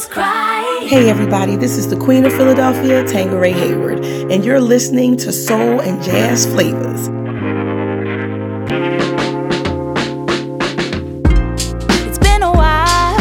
Jesus 0.00 0.12
Christ. 0.14 0.88
Hey, 0.88 1.10
everybody, 1.10 1.56
this 1.56 1.76
is 1.76 1.88
the 1.88 1.96
Queen 1.96 2.24
of 2.24 2.32
Philadelphia, 2.32 3.04
Tangeray 3.04 3.52
Hayward, 3.52 4.02
and 4.04 4.42
you're 4.44 4.60
listening 4.60 5.16
to 5.18 5.30
Soul 5.30 5.80
and 5.80 6.02
Jazz 6.02 6.46
Flavas. 6.46 7.08
It's 12.06 12.18
been 12.18 12.42
a 12.42 12.50
while 12.50 13.18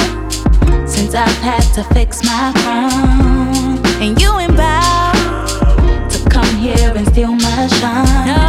since 0.88 1.14
I've 1.16 1.30
had 1.40 1.64
to 1.74 1.84
fix 1.94 2.24
my 2.24 2.54
crown, 2.56 3.86
and 4.02 4.22
you 4.22 4.32
and 4.38 4.56
Bow 4.56 6.08
to 6.10 6.30
come 6.30 6.56
here 6.56 6.94
and 6.96 7.06
steal 7.10 7.34
my 7.34 7.68
shine. 7.68 8.49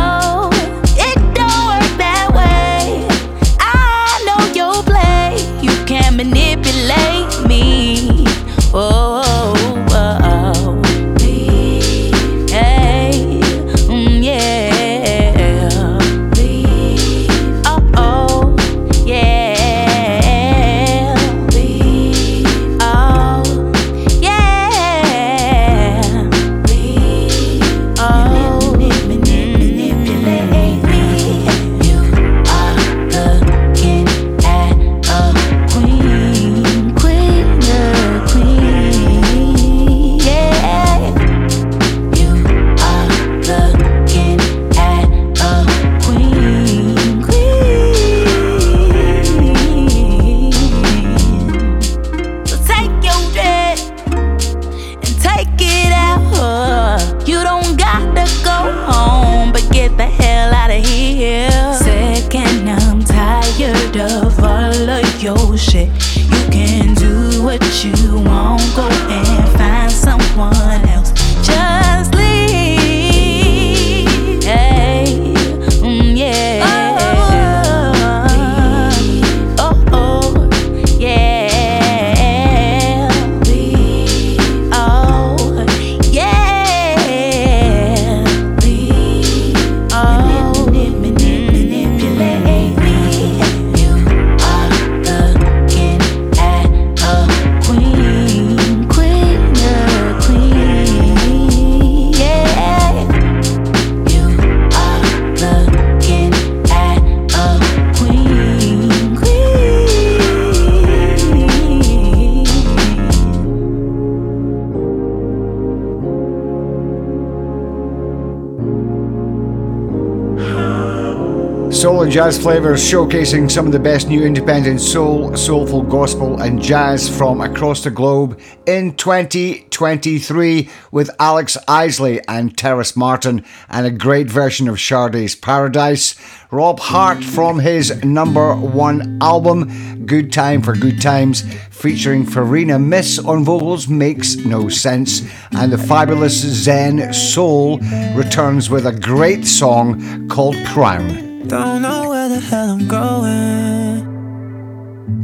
Jazz 122.10 122.40
Flavas 122.40 122.80
showcasing 122.80 123.48
some 123.48 123.66
of 123.66 123.72
the 123.72 123.78
best 123.78 124.08
new 124.08 124.24
independent 124.24 124.80
soul, 124.80 125.36
soulful 125.36 125.82
gospel, 125.82 126.42
and 126.42 126.60
jazz 126.60 127.08
from 127.08 127.40
across 127.40 127.84
the 127.84 127.90
globe 127.90 128.40
in 128.66 128.96
2023 128.96 130.68
with 130.90 131.08
Alex 131.20 131.56
Isley 131.68 132.20
and 132.26 132.58
Terrace 132.58 132.96
Martin, 132.96 133.44
and 133.68 133.86
a 133.86 133.92
great 133.92 134.28
version 134.28 134.66
of 134.66 134.80
Sade's 134.80 135.36
Paradise. 135.36 136.16
Rob 136.50 136.80
Hardt 136.80 137.22
from 137.22 137.60
his 137.60 138.02
number 138.02 138.56
one 138.56 139.16
album, 139.22 140.04
Good 140.04 140.32
Time 140.32 140.62
for 140.62 140.74
Good 140.74 141.00
Times, 141.00 141.42
featuring 141.70 142.26
Farina 142.26 142.80
Miss 142.80 143.20
on 143.20 143.44
vocals, 143.44 143.86
makes 143.86 144.34
no 144.34 144.68
sense. 144.68 145.22
And 145.52 145.72
the 145.72 145.78
fabulous 145.78 146.40
Zen 146.40 147.14
Soul 147.14 147.78
returns 148.16 148.68
with 148.68 148.84
a 148.84 148.98
great 148.98 149.46
song 149.46 150.28
called 150.28 150.56
Crown. 150.66 151.29
Don't 151.50 151.82
know 151.82 152.10
where 152.10 152.28
the 152.28 152.38
hell 152.38 152.70
I'm 152.70 152.86
going, 152.86 154.04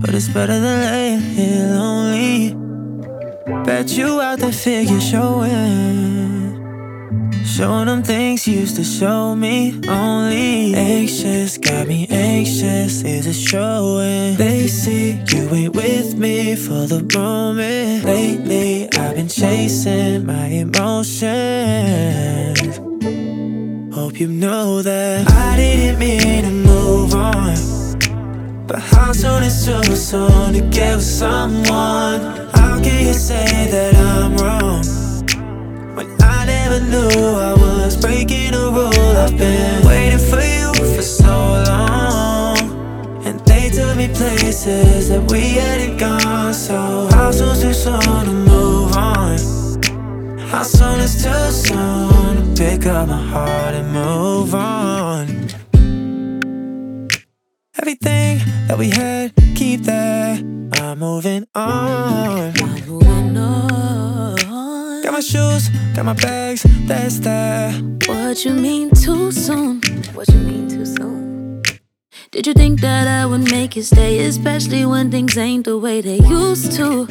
but 0.00 0.12
it's 0.12 0.26
better 0.26 0.58
than 0.58 0.80
laying 0.80 1.20
here 1.20 1.68
lonely. 1.68 2.52
Bet 3.64 3.96
you 3.96 4.20
out 4.20 4.40
the 4.40 4.50
figure 4.50 5.00
showing, 5.00 6.58
showing 7.44 7.86
them 7.86 8.02
things 8.02 8.44
you 8.48 8.58
used 8.58 8.74
to 8.74 8.82
show 8.82 9.36
me. 9.36 9.80
Only 9.86 10.74
anxious, 10.74 11.58
got 11.58 11.86
me 11.86 12.08
anxious. 12.10 13.04
Is 13.04 13.28
it 13.28 13.34
showing? 13.34 14.34
They 14.34 14.66
see 14.66 15.22
you 15.28 15.48
ain't 15.54 15.76
with 15.76 16.18
me 16.18 16.56
for 16.56 16.88
the 16.88 17.02
moment. 17.16 18.04
Lately, 18.04 18.88
I've 18.94 19.14
been 19.14 19.28
chasing 19.28 20.26
my 20.26 20.48
emotions. 20.48 21.86
You 24.18 24.28
know 24.28 24.80
that 24.80 25.30
I 25.30 25.56
didn't 25.56 25.98
mean 25.98 26.44
to 26.44 26.50
move 26.50 27.12
on. 27.12 28.66
But 28.66 28.78
how 28.78 29.12
soon 29.12 29.42
is 29.42 29.66
too 29.66 29.94
soon 29.94 30.54
to 30.54 30.62
get 30.70 30.96
with 30.96 31.04
someone? 31.04 32.20
How 32.54 32.80
can 32.82 33.08
you 33.08 33.12
say 33.12 33.68
that 33.70 33.94
I'm 33.94 34.34
wrong? 34.38 34.82
When 35.94 36.08
I 36.22 36.46
never 36.46 36.80
knew 36.80 37.26
I 37.36 37.52
was 37.60 37.94
breaking 37.98 38.54
a 38.54 38.70
rule. 38.70 39.16
I've 39.18 39.36
been 39.36 39.86
waiting 39.86 40.24
for 40.30 40.40
you 40.40 40.72
for 40.96 41.02
so 41.02 41.62
long. 41.68 42.56
And 43.26 43.38
they 43.40 43.68
took 43.68 43.98
me 43.98 44.08
places 44.08 45.10
that 45.10 45.30
we 45.30 45.40
hadn't 45.60 45.98
gone. 45.98 46.54
So 46.54 47.06
how 47.12 47.30
soon's 47.32 47.60
too 47.60 47.74
soon 47.74 48.00
to 48.00 48.32
move 48.32 48.96
on? 48.96 49.36
How 50.38 50.62
soon 50.62 51.00
is 51.00 51.22
too 51.22 51.50
soon 51.50 52.15
pick 52.56 52.86
up 52.86 53.08
my 53.08 53.20
heart 53.20 53.74
and 53.74 53.92
move 53.92 54.54
on? 54.54 55.28
Everything 57.78 58.40
that 58.66 58.78
we 58.78 58.88
had, 58.88 59.34
keep 59.54 59.82
that. 59.82 60.40
I'm 60.80 60.98
moving 60.98 61.46
on. 61.54 62.54
Moving 62.86 63.36
on. 63.36 65.02
Got 65.02 65.12
my 65.12 65.20
shoes, 65.20 65.68
got 65.94 66.06
my 66.06 66.14
bags, 66.14 66.64
that's 66.86 67.18
that. 67.20 67.74
What 68.06 68.44
you 68.44 68.54
mean 68.54 68.90
too 68.90 69.30
soon? 69.32 69.82
What 70.14 70.28
you 70.28 70.38
mean 70.38 70.68
too 70.68 70.86
soon? 70.86 71.62
Did 72.30 72.46
you 72.46 72.54
think 72.54 72.80
that 72.80 73.06
I 73.06 73.26
would 73.26 73.50
make 73.50 73.76
you 73.76 73.82
stay, 73.82 74.24
especially 74.24 74.86
when 74.86 75.10
things 75.10 75.36
ain't 75.36 75.66
the 75.66 75.76
way 75.78 76.00
they 76.00 76.20
used 76.20 76.72
to? 76.72 77.06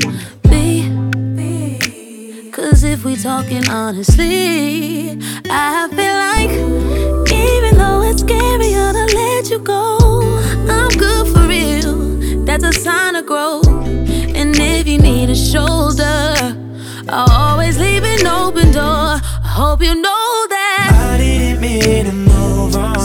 Cause 2.55 2.85
if 2.85 3.03
we 3.03 3.17
talking 3.17 3.67
honestly, 3.67 5.19
I 5.49 5.89
feel 5.89 6.15
like 6.25 6.51
even 7.29 7.77
though 7.77 8.01
it's 8.03 8.21
scary, 8.21 8.73
I'll 8.73 8.93
let 8.93 9.49
you 9.49 9.59
go. 9.59 9.97
I'm 10.69 10.87
good 10.97 11.27
for 11.33 11.45
real. 11.49 12.45
That's 12.45 12.63
a 12.63 12.71
sign 12.71 13.17
of 13.17 13.25
growth. 13.25 13.67
And 13.67 14.55
if 14.57 14.87
you 14.87 14.99
need 14.99 15.29
a 15.31 15.35
shoulder, 15.35 16.33
I'll 17.09 17.29
always 17.29 17.77
leave 17.77 18.05
an 18.05 18.25
open 18.25 18.71
door. 18.71 18.85
I 18.85 19.51
hope 19.59 19.81
you 19.81 19.93
know 19.93 20.47
that. 20.49 20.91
I 20.93 21.17
didn't 21.17 21.59
mean 21.59 22.05
to 22.05 22.13
move 22.13 22.77
on. 22.77 23.04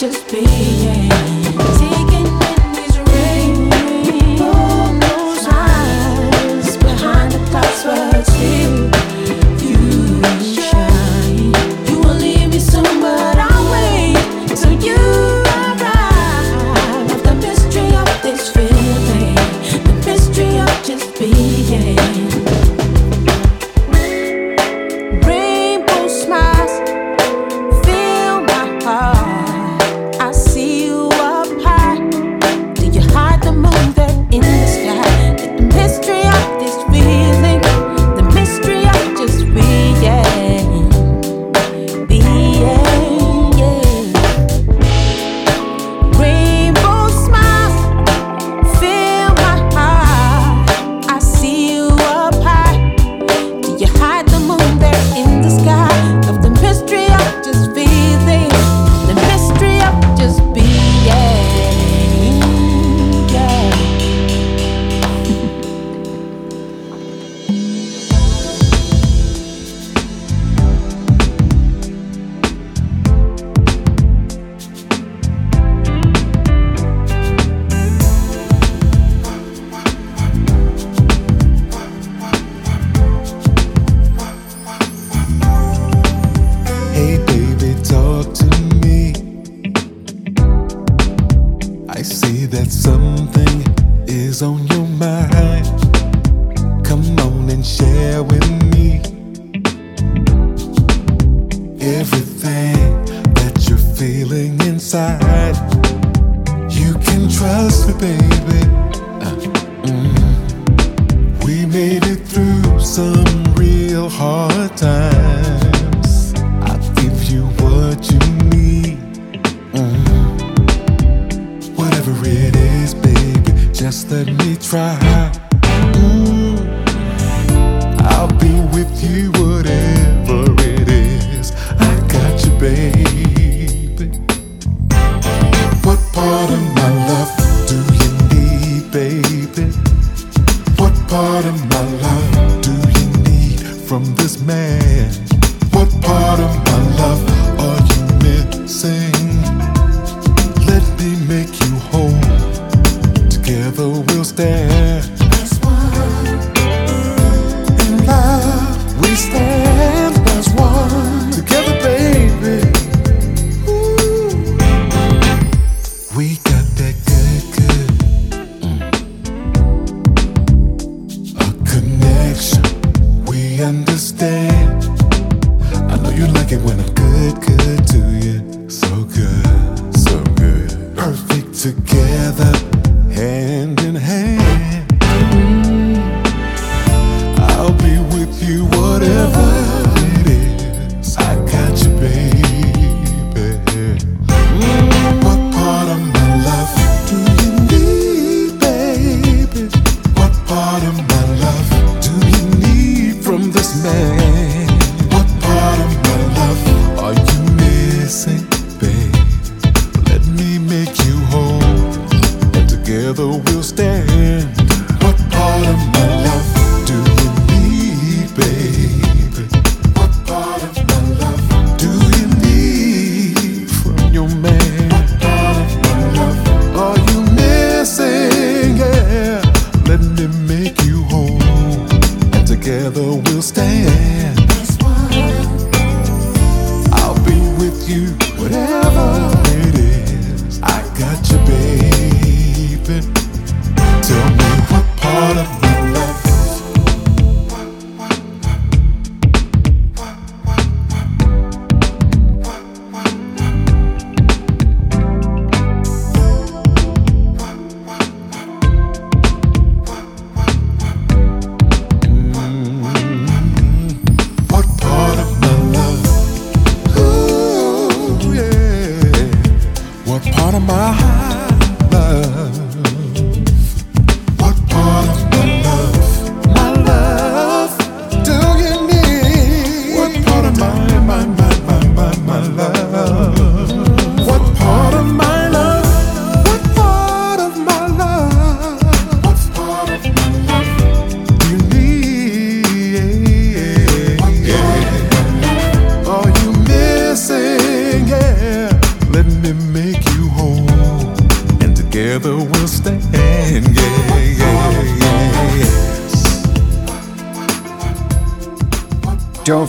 That 0.00 0.16
you're 0.32 1.39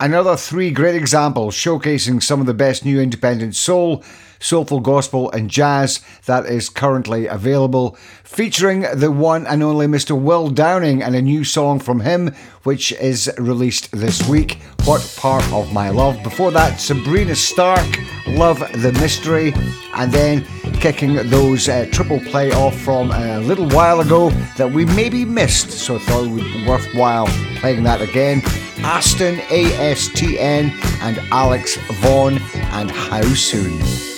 Another 0.00 0.36
three 0.36 0.70
great 0.70 0.94
examples 0.94 1.54
showcasing 1.54 2.22
some 2.22 2.40
of 2.40 2.46
the 2.46 2.52
best 2.52 2.84
new 2.84 3.00
independent 3.00 3.56
soul 3.56 4.04
soulful 4.42 4.80
gospel, 4.80 5.30
and 5.30 5.48
jazz 5.48 6.00
that 6.26 6.44
is 6.44 6.68
currently 6.68 7.26
available, 7.26 7.96
featuring 8.24 8.84
the 8.94 9.10
one 9.10 9.46
and 9.46 9.62
only 9.62 9.86
Mr. 9.86 10.20
Will 10.20 10.50
Downing 10.50 11.02
and 11.02 11.14
a 11.14 11.22
new 11.22 11.44
song 11.44 11.78
from 11.78 12.00
him, 12.00 12.34
which 12.64 12.92
is 12.92 13.32
released 13.38 13.90
this 13.92 14.26
week, 14.28 14.58
What 14.84 15.02
Part 15.18 15.44
of 15.52 15.72
My 15.72 15.90
Love. 15.90 16.22
Before 16.22 16.50
that, 16.50 16.80
Sabrina 16.80 17.34
Stark, 17.34 17.86
Love 18.26 18.58
the 18.82 18.92
Mystery, 19.00 19.52
and 19.94 20.12
then 20.12 20.44
kicking 20.80 21.14
those 21.28 21.68
uh, 21.68 21.86
triple 21.92 22.20
play 22.20 22.50
off 22.52 22.76
from 22.76 23.12
a 23.12 23.38
little 23.38 23.68
while 23.68 24.00
ago 24.00 24.30
that 24.56 24.70
we 24.70 24.84
maybe 24.84 25.24
missed, 25.24 25.70
so 25.70 25.96
I 25.96 25.98
thought 26.00 26.24
it 26.24 26.30
would 26.30 26.44
be 26.44 26.66
worthwhile 26.66 27.28
playing 27.56 27.84
that 27.84 28.00
again. 28.00 28.42
Aston 28.78 29.36
ASTN 29.36 30.72
and 31.02 31.18
Alex 31.30 31.76
Vaughan 32.00 32.38
and 32.72 32.90
How 32.90 33.22
Soon 33.22 34.11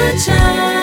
sunshine. 0.00 0.79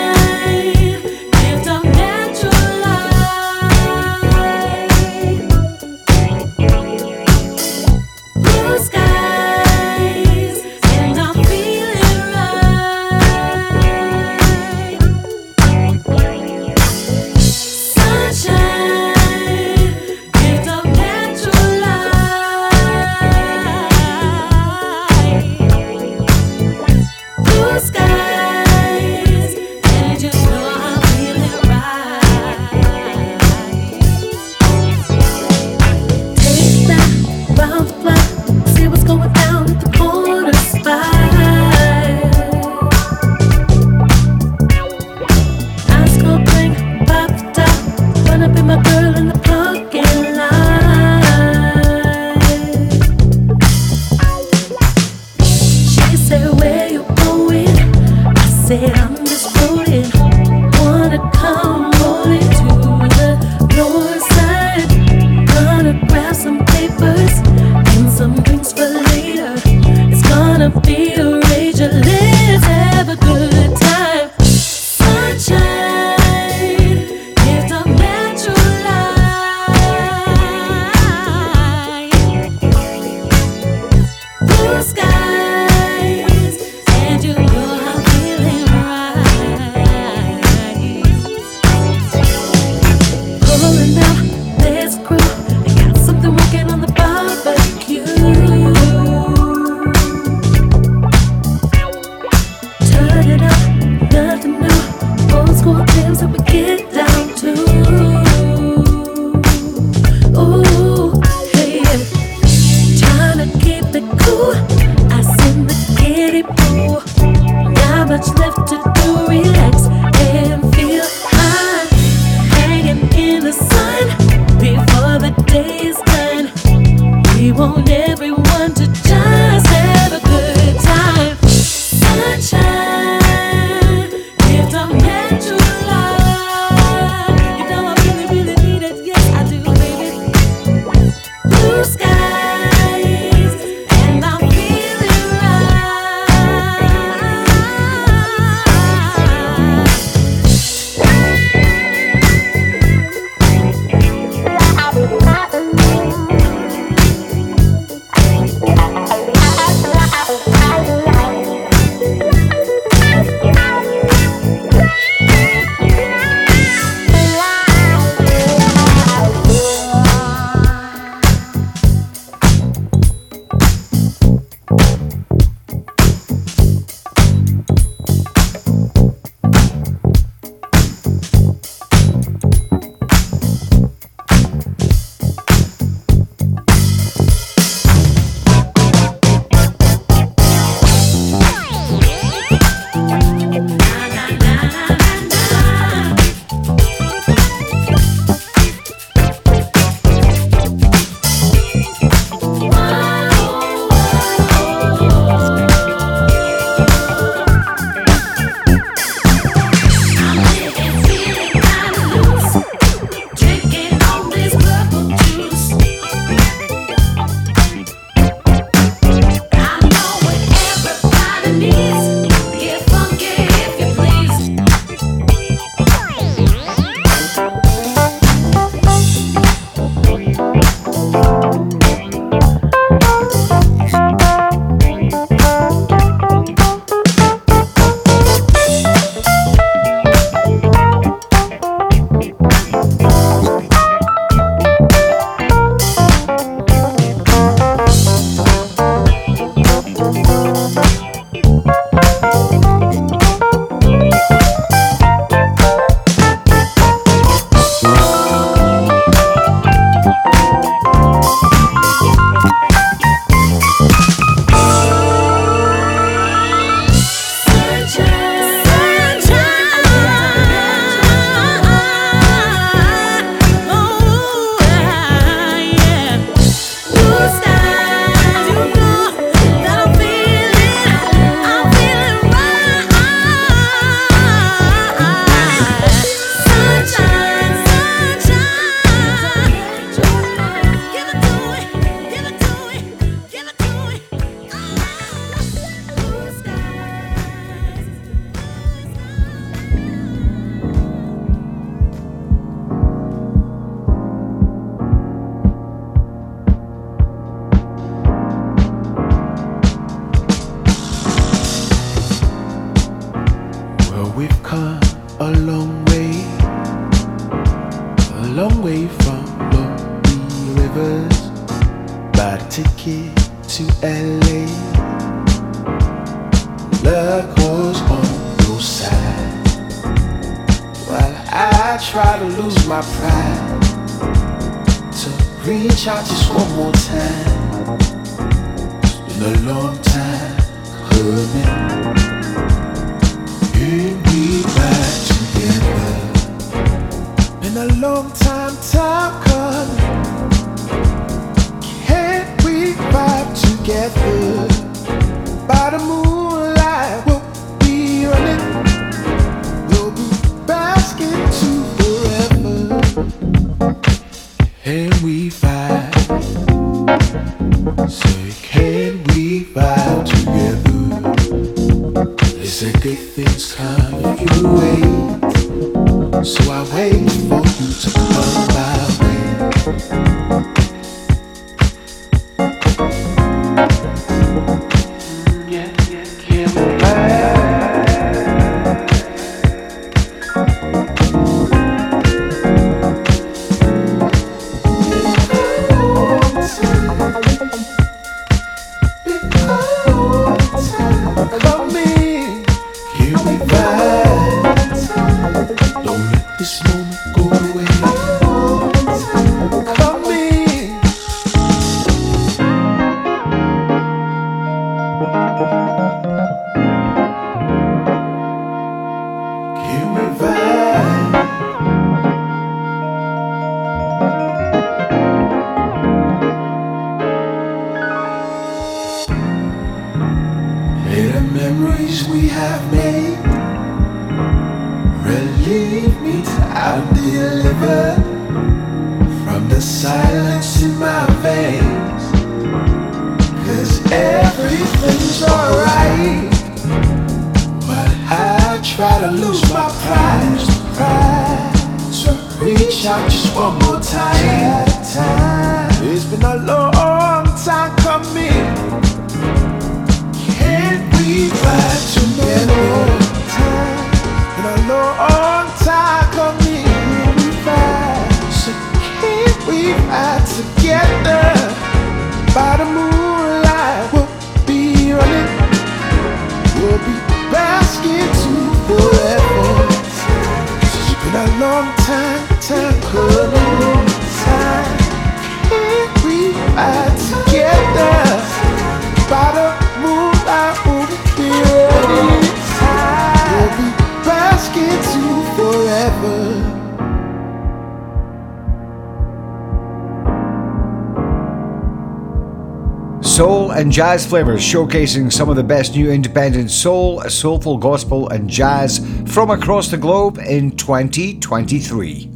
jazz 503.78 504.04
Flavas, 504.04 504.40
showcasing 504.40 505.12
some 505.12 505.28
of 505.28 505.36
the 505.36 505.44
best 505.44 505.76
new 505.76 505.88
independent 505.88 506.50
soul, 506.50 507.00
soulful 507.02 507.56
gospel, 507.56 508.08
and 508.08 508.28
jazz 508.28 508.84
from 509.06 509.30
across 509.30 509.70
the 509.70 509.76
globe 509.76 510.18
in 510.18 510.50
2023. 510.56 512.07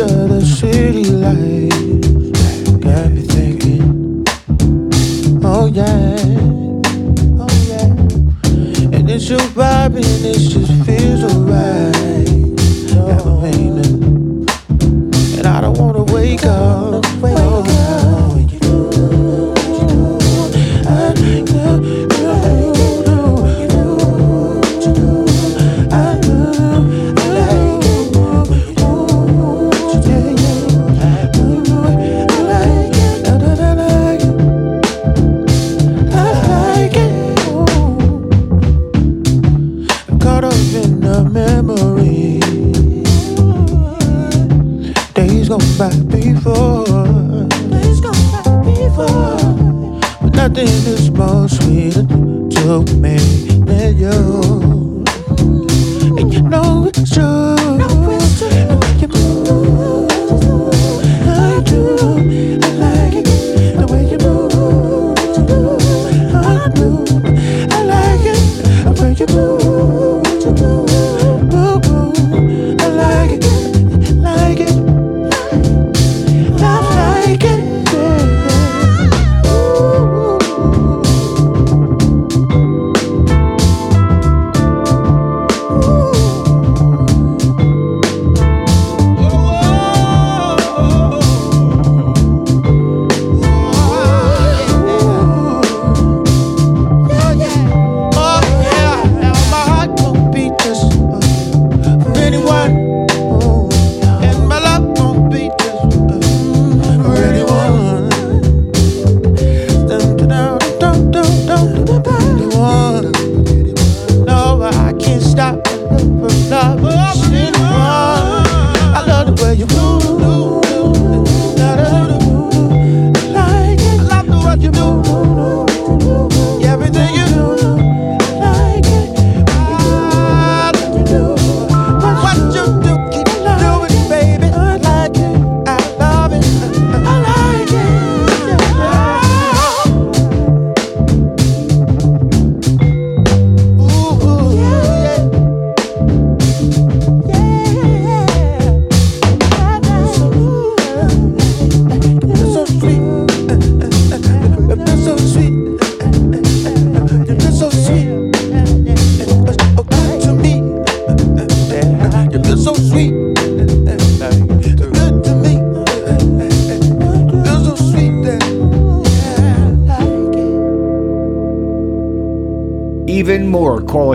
Under 0.00 0.28
the 0.28 0.40
city 0.46 1.04
lights 1.04 1.74
got 2.78 3.10
me 3.10 3.22
thinking. 3.22 4.24
Oh 5.44 5.66
yeah, 5.66 6.16
oh 7.42 7.48
yeah. 7.66 8.96
And 8.96 9.10
it's 9.10 9.28
your 9.28 9.40
vibe 9.56 9.96
and 9.96 10.24
it 10.24 10.38
just 10.38 10.67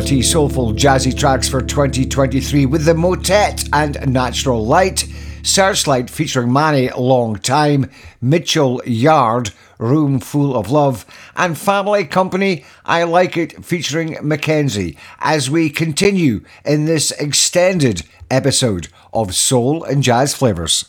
quality, 0.04 0.22
soulful, 0.22 0.74
jazzy 0.74 1.18
tracks 1.18 1.48
for 1.48 1.62
2023 1.62 2.66
with 2.66 2.84
the 2.84 2.94
Motet 2.94 3.64
and 3.72 3.98
Natural 4.12 4.66
Light, 4.66 5.06
Searchlight 5.44 6.10
featuring 6.10 6.52
Manny 6.52 6.90
Long 6.90 7.38
Time, 7.38 7.90
Mitchell 8.20 8.82
Yard, 8.86 9.52
Room 9.78 10.20
Full 10.20 10.58
of 10.58 10.70
Love, 10.70 11.06
and 11.38 11.58
Family 11.58 12.04
Company 12.04 12.66
I 12.84 13.04
Like 13.04 13.38
It 13.38 13.64
featuring 13.64 14.18
Mackenzie 14.22 14.98
as 15.20 15.50
we 15.50 15.70
continue 15.70 16.44
in 16.66 16.84
this 16.84 17.12
extended 17.12 18.04
episode 18.30 18.90
of 19.14 19.34
Soul 19.34 19.86
and 19.86 20.04
Jazz 20.04 20.36
Flavas. 20.36 20.84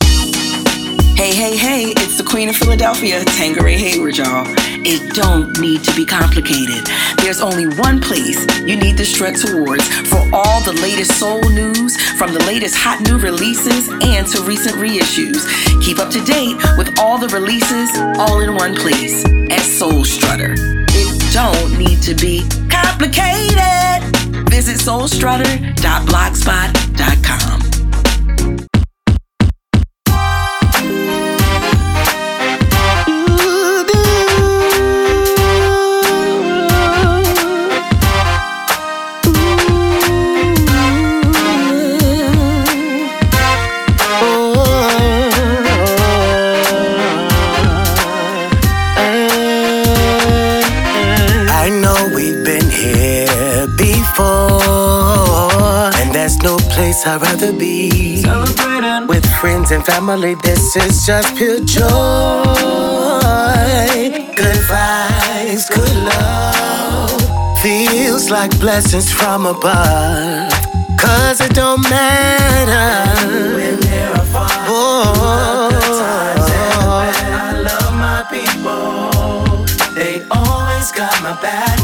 Hey, 1.15 1.33
hey, 1.33 1.55
hey, 1.55 1.83
it's 1.95 2.17
the 2.17 2.25
Queen 2.25 2.49
of 2.49 2.57
Philadelphia, 2.57 3.23
Tangeray 3.23 3.77
Hayward, 3.77 4.17
y'all. 4.17 4.64
It 4.87 5.15
don't 5.15 5.59
need 5.59 5.83
to 5.85 5.95
be 5.95 6.05
complicated. 6.05 6.85
There's 7.17 7.41
only 7.41 7.65
one 7.65 7.99
place 7.99 8.45
you 8.61 8.75
need 8.75 8.97
to 8.97 9.05
strut 9.05 9.35
towards 9.35 9.83
for 10.07 10.19
all 10.31 10.61
the 10.61 10.73
latest 10.73 11.17
soul 11.19 11.41
news, 11.49 11.99
from 12.19 12.33
the 12.33 12.43
latest 12.45 12.75
hot 12.75 13.01
new 13.01 13.17
releases 13.17 13.89
and 13.89 14.27
to 14.27 14.43
recent 14.43 14.75
reissues. 14.75 15.43
Keep 15.83 15.97
up 15.97 16.11
to 16.11 16.23
date 16.23 16.55
with 16.77 16.99
all 16.99 17.17
the 17.17 17.29
releases 17.29 17.89
all 18.19 18.41
in 18.41 18.53
one 18.53 18.75
place 18.75 19.25
at 19.25 19.61
Soul 19.61 20.05
Strutter. 20.05 20.53
It 20.57 21.33
don't 21.33 21.79
need 21.79 22.03
to 22.03 22.13
be 22.13 22.47
complicated. 22.69 24.03
Visit 24.49 24.77
soulstrutter.blogspot.com. 24.77 26.84
I'd 57.07 57.21
rather 57.21 57.53
be. 57.53 58.17
Celebrating 58.17 59.05
with 59.07 59.23
friends 59.39 59.69
and 59.69 59.85
family. 59.85 60.33
This 60.41 60.75
is 60.75 61.05
just 61.05 61.35
pure 61.37 61.59
joy. 61.59 61.85
Good 64.35 64.61
vibes, 64.65 65.69
good 65.69 65.95
love. 66.09 67.61
Feels 67.61 68.31
like 68.31 68.59
blessings 68.59 69.11
from 69.11 69.45
above. 69.45 70.51
Cause 70.99 71.41
it 71.41 71.53
don't 71.53 71.83
matter. 71.91 73.53
When 73.53 73.79
there 73.81 74.11
are 74.11 74.25
fun, 74.25 74.49
oh, 74.65 75.69
good 75.69 75.83
times 76.01 76.49
and 76.49 76.79
bad. 76.89 77.21
I 77.29 77.61
love 77.69 77.93
my 78.01 78.25
people. 78.33 79.93
They 79.93 80.25
always 80.31 80.91
got 80.91 81.13
my 81.21 81.39
back. 81.39 81.77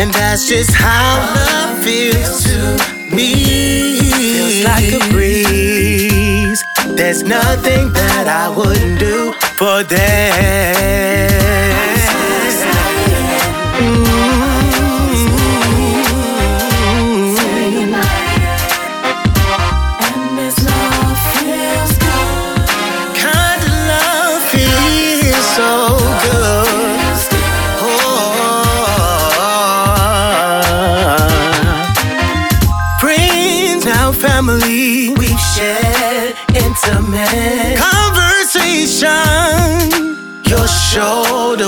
And 0.00 0.12
that's 0.12 0.48
just 0.48 0.74
how 0.74 1.20
love 1.36 1.78
feels 1.84 2.42
too 2.42 3.03
me. 3.14 3.98
Feels 4.10 4.64
like 4.64 4.92
a 4.92 5.00
breeze. 5.12 6.64
There's 6.86 7.22
nothing 7.22 7.92
that 7.92 8.26
I 8.28 8.48
wouldn't 8.56 8.98
do 8.98 9.32
for 9.58 9.82
them. 9.84 11.73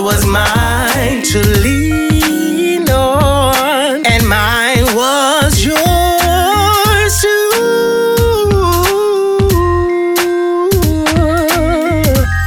was 0.07 0.25
mine 0.25 1.21
to 1.25 1.41
lean 1.65 2.89
on, 2.89 4.07
and 4.07 4.29
mine 4.29 4.85
was 4.95 5.65
yours 5.65 7.13
too. 7.21 7.51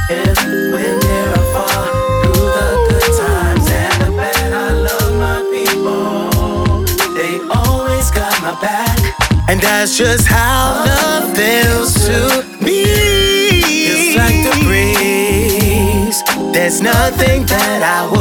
If 0.08 0.38
far 1.52 1.84
through 2.22 2.48
the 2.56 2.68
good 2.88 3.10
times 3.20 3.66
and 3.68 3.96
the 4.04 4.10
bad, 4.16 4.52
I 4.54 4.70
love 4.88 5.12
my 5.26 5.38
people. 5.52 6.86
They 7.14 7.34
always 7.54 8.10
got 8.10 8.40
my 8.40 8.58
back, 8.62 8.98
and 9.50 9.60
that's 9.60 9.98
just 9.98 10.26
how 10.26 10.82
love 10.86 11.36
feels 11.36 11.92
too. 12.06 12.49
I 17.82 18.10
would. 18.10 18.19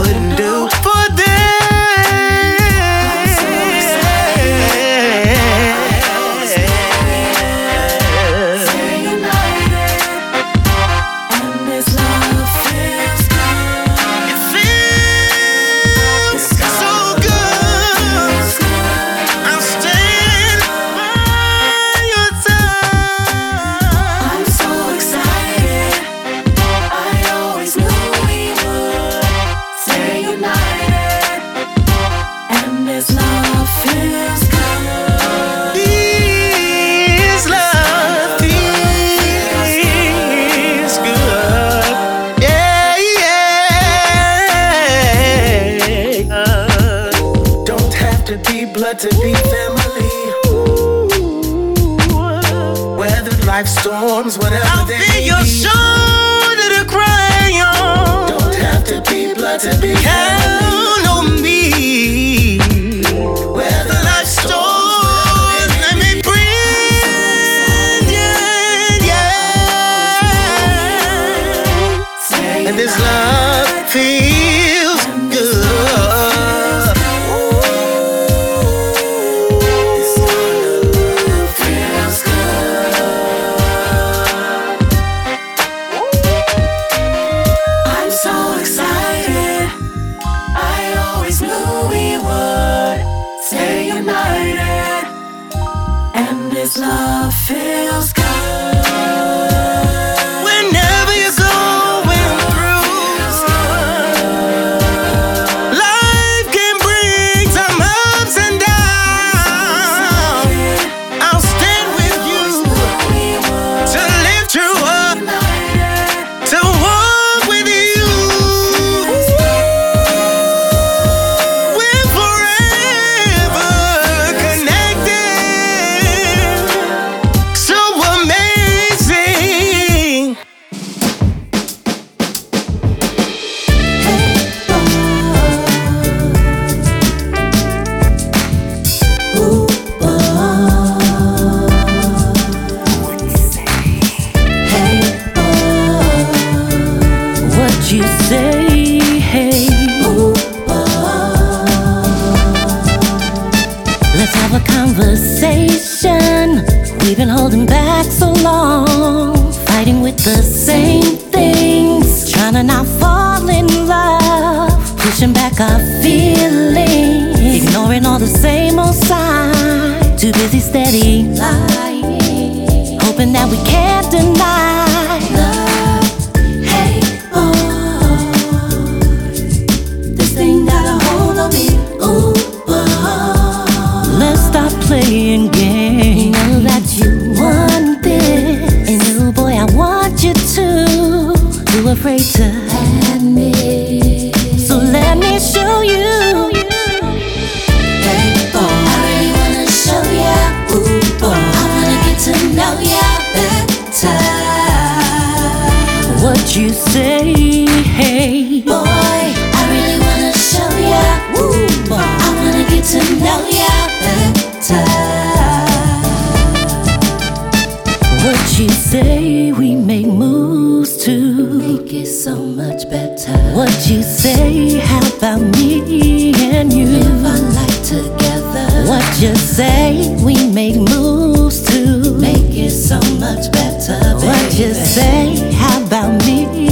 you 224.00 224.06
say? 224.06 224.80
How 224.80 225.06
about 225.18 225.42
me 225.58 226.32
and 226.52 226.72
you? 226.72 226.86
Live 226.86 227.26
our 227.26 227.38
life 227.52 227.84
together. 227.84 228.88
What 228.88 229.04
you 229.22 229.36
say? 229.36 230.16
We 230.24 230.50
make 230.54 230.78
moves 230.78 231.62
to 231.72 232.14
make 232.18 232.56
it 232.56 232.72
so 232.72 232.96
much 233.20 233.52
better. 233.52 234.00
Baby. 234.00 234.28
What 234.28 234.58
you 234.58 234.74
say? 234.74 235.52
How 235.52 235.86
about 235.86 236.26
me? 236.26 236.69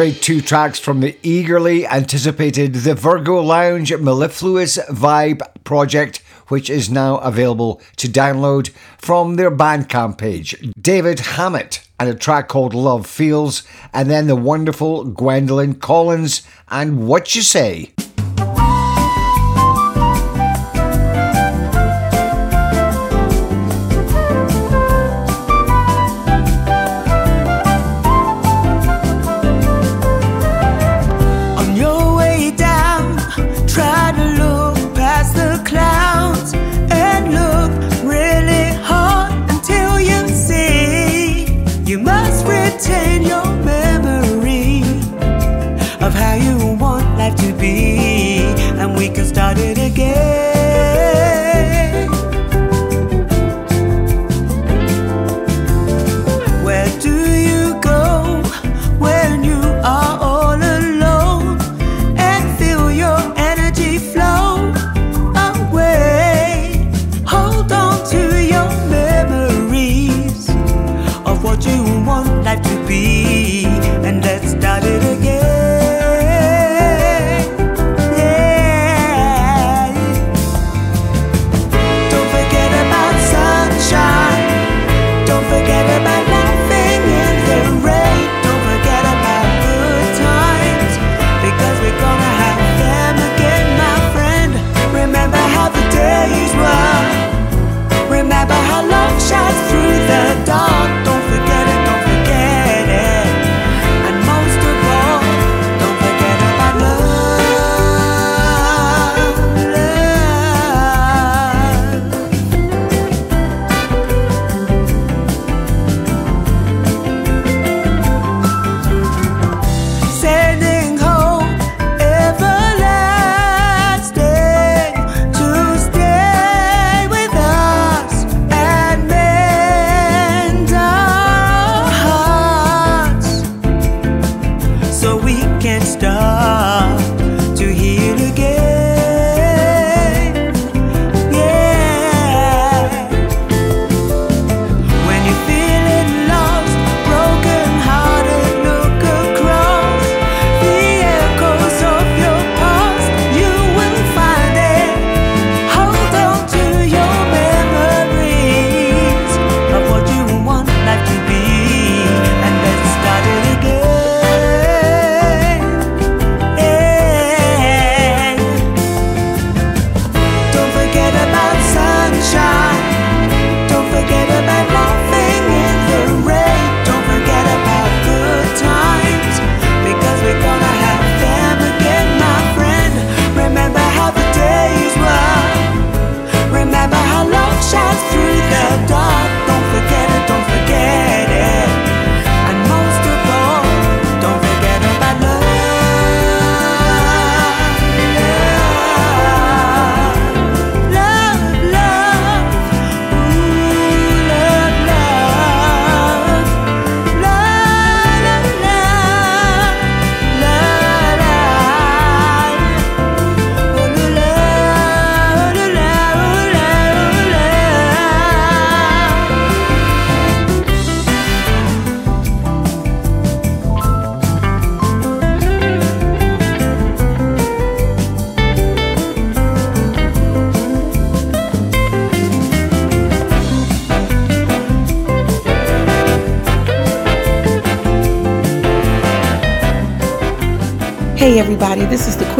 great 0.00 0.22
two 0.22 0.40
tracks 0.40 0.78
from 0.78 1.00
the 1.00 1.14
eagerly 1.22 1.86
anticipated 1.86 2.72
The 2.72 2.94
Virgo 2.94 3.38
Lounge 3.42 3.94
Mellifluous 3.94 4.78
Vibe 4.88 5.42
project, 5.62 6.22
which 6.48 6.70
is 6.70 6.88
now 6.88 7.18
available 7.18 7.82
to 7.96 8.08
download 8.08 8.70
from 8.96 9.36
their 9.36 9.50
Bandcamp 9.50 10.16
page. 10.16 10.56
David 10.80 11.20
Hammett 11.20 11.86
and 11.98 12.08
a 12.08 12.14
track 12.14 12.48
called 12.48 12.72
Love 12.72 13.06
Feels, 13.06 13.62
and 13.92 14.08
then 14.08 14.26
the 14.26 14.36
wonderful 14.36 15.04
Gwendolyn 15.04 15.74
Collins 15.74 16.48
and 16.70 17.06
What 17.06 17.34
You 17.34 17.42
Say. 17.42 17.92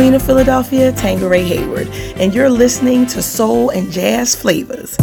Queen 0.00 0.14
of 0.14 0.22
Philadelphia, 0.22 0.92
Tangeray 0.92 1.44
Hayward, 1.44 1.86
and 2.16 2.34
you're 2.34 2.48
listening 2.48 3.04
to 3.08 3.20
Soul 3.20 3.68
and 3.68 3.92
Jazz 3.92 4.34
Flavas. 4.34 4.99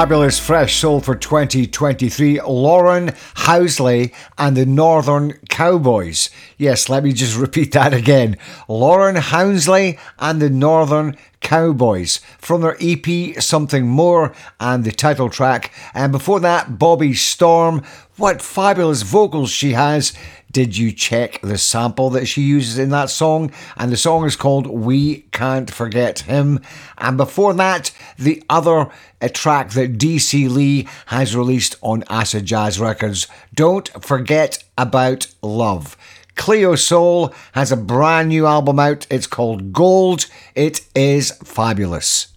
Fabulous 0.00 0.38
fresh 0.38 0.80
soul 0.80 0.98
for 0.98 1.14
2023, 1.14 2.40
Lauren 2.40 3.08
Housley 3.36 4.14
and 4.38 4.56
the 4.56 4.64
Northern 4.64 5.32
Cowboys. 5.50 6.30
Yes, 6.56 6.88
let 6.88 7.04
me 7.04 7.12
just 7.12 7.36
repeat 7.38 7.72
that 7.72 7.92
again. 7.92 8.38
Lauren 8.66 9.16
Housley 9.16 9.98
and 10.18 10.40
the 10.40 10.48
Northern 10.48 11.18
Cowboys 11.40 12.20
from 12.38 12.62
their 12.62 12.78
EP 12.80 13.42
Something 13.42 13.88
More 13.88 14.32
and 14.58 14.84
the 14.84 14.92
title 14.92 15.28
track. 15.28 15.70
And 15.92 16.12
before 16.12 16.40
that, 16.40 16.78
Bobby 16.78 17.12
Storm. 17.12 17.82
What 18.16 18.40
fabulous 18.40 19.02
vocals 19.02 19.50
she 19.50 19.72
has. 19.72 20.14
Did 20.52 20.76
you 20.76 20.92
check 20.92 21.40
the 21.42 21.56
sample 21.56 22.10
that 22.10 22.26
she 22.26 22.42
uses 22.42 22.76
in 22.76 22.90
that 22.90 23.08
song? 23.08 23.52
And 23.76 23.92
the 23.92 23.96
song 23.96 24.26
is 24.26 24.34
called 24.34 24.66
We 24.66 25.20
Can't 25.32 25.70
Forget 25.70 26.20
Him. 26.20 26.60
And 26.98 27.16
before 27.16 27.54
that, 27.54 27.92
the 28.20 28.42
other 28.48 28.90
track 29.32 29.70
that 29.70 29.98
Dee 29.98 30.18
C. 30.18 30.48
Lee 30.48 30.88
has 31.06 31.34
released 31.34 31.76
on 31.80 32.04
Acid 32.08 32.44
Jazz 32.46 32.78
Records. 32.78 33.26
Don't 33.54 33.88
forget 34.04 34.62
about 34.78 35.26
love. 35.42 35.96
Cleo 36.36 36.74
Sol 36.74 37.34
has 37.52 37.72
a 37.72 37.76
brand 37.76 38.28
new 38.28 38.46
album 38.46 38.78
out. 38.78 39.06
It's 39.10 39.26
called 39.26 39.72
Gold. 39.72 40.26
It 40.54 40.86
is 40.94 41.32
fabulous. 41.44 42.28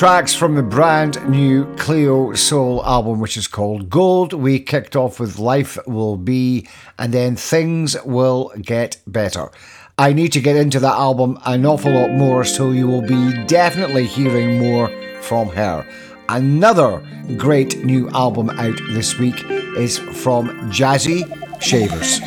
Tracks 0.00 0.34
from 0.34 0.54
the 0.54 0.62
brand 0.62 1.28
new 1.28 1.66
Cleo 1.76 2.32
Sol 2.32 2.82
album, 2.86 3.20
which 3.20 3.36
is 3.36 3.46
called 3.46 3.90
Gold. 3.90 4.32
We 4.32 4.58
kicked 4.58 4.96
off 4.96 5.20
with 5.20 5.38
Life 5.38 5.76
Will 5.86 6.16
Be, 6.16 6.66
and 6.98 7.12
then 7.12 7.36
Things 7.36 8.02
Will 8.06 8.50
Get 8.62 8.96
Better. 9.06 9.50
I 9.98 10.14
need 10.14 10.32
to 10.32 10.40
get 10.40 10.56
into 10.56 10.80
that 10.80 10.94
album 10.94 11.38
an 11.44 11.66
awful 11.66 11.92
lot 11.92 12.12
more, 12.12 12.44
so 12.44 12.70
you 12.70 12.88
will 12.88 13.06
be 13.06 13.44
definitely 13.44 14.06
hearing 14.06 14.58
more 14.58 14.88
from 15.20 15.50
her. 15.50 15.86
Another 16.30 17.06
great 17.36 17.84
new 17.84 18.08
album 18.08 18.48
out 18.48 18.80
this 18.92 19.18
week 19.18 19.44
is 19.76 19.98
from 19.98 20.48
Jazzy 20.70 21.26
Shavers. 21.60 22.20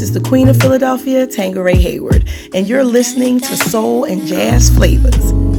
This 0.00 0.08
is 0.08 0.14
the 0.14 0.26
Queen 0.26 0.48
of 0.48 0.56
Philadelphia, 0.56 1.26
Tangeray 1.26 1.74
Hayward, 1.74 2.26
and 2.54 2.66
you're 2.66 2.84
listening 2.84 3.38
to 3.38 3.54
Soul 3.54 4.04
and 4.04 4.26
Jazz 4.26 4.70
Flavas. 4.70 5.49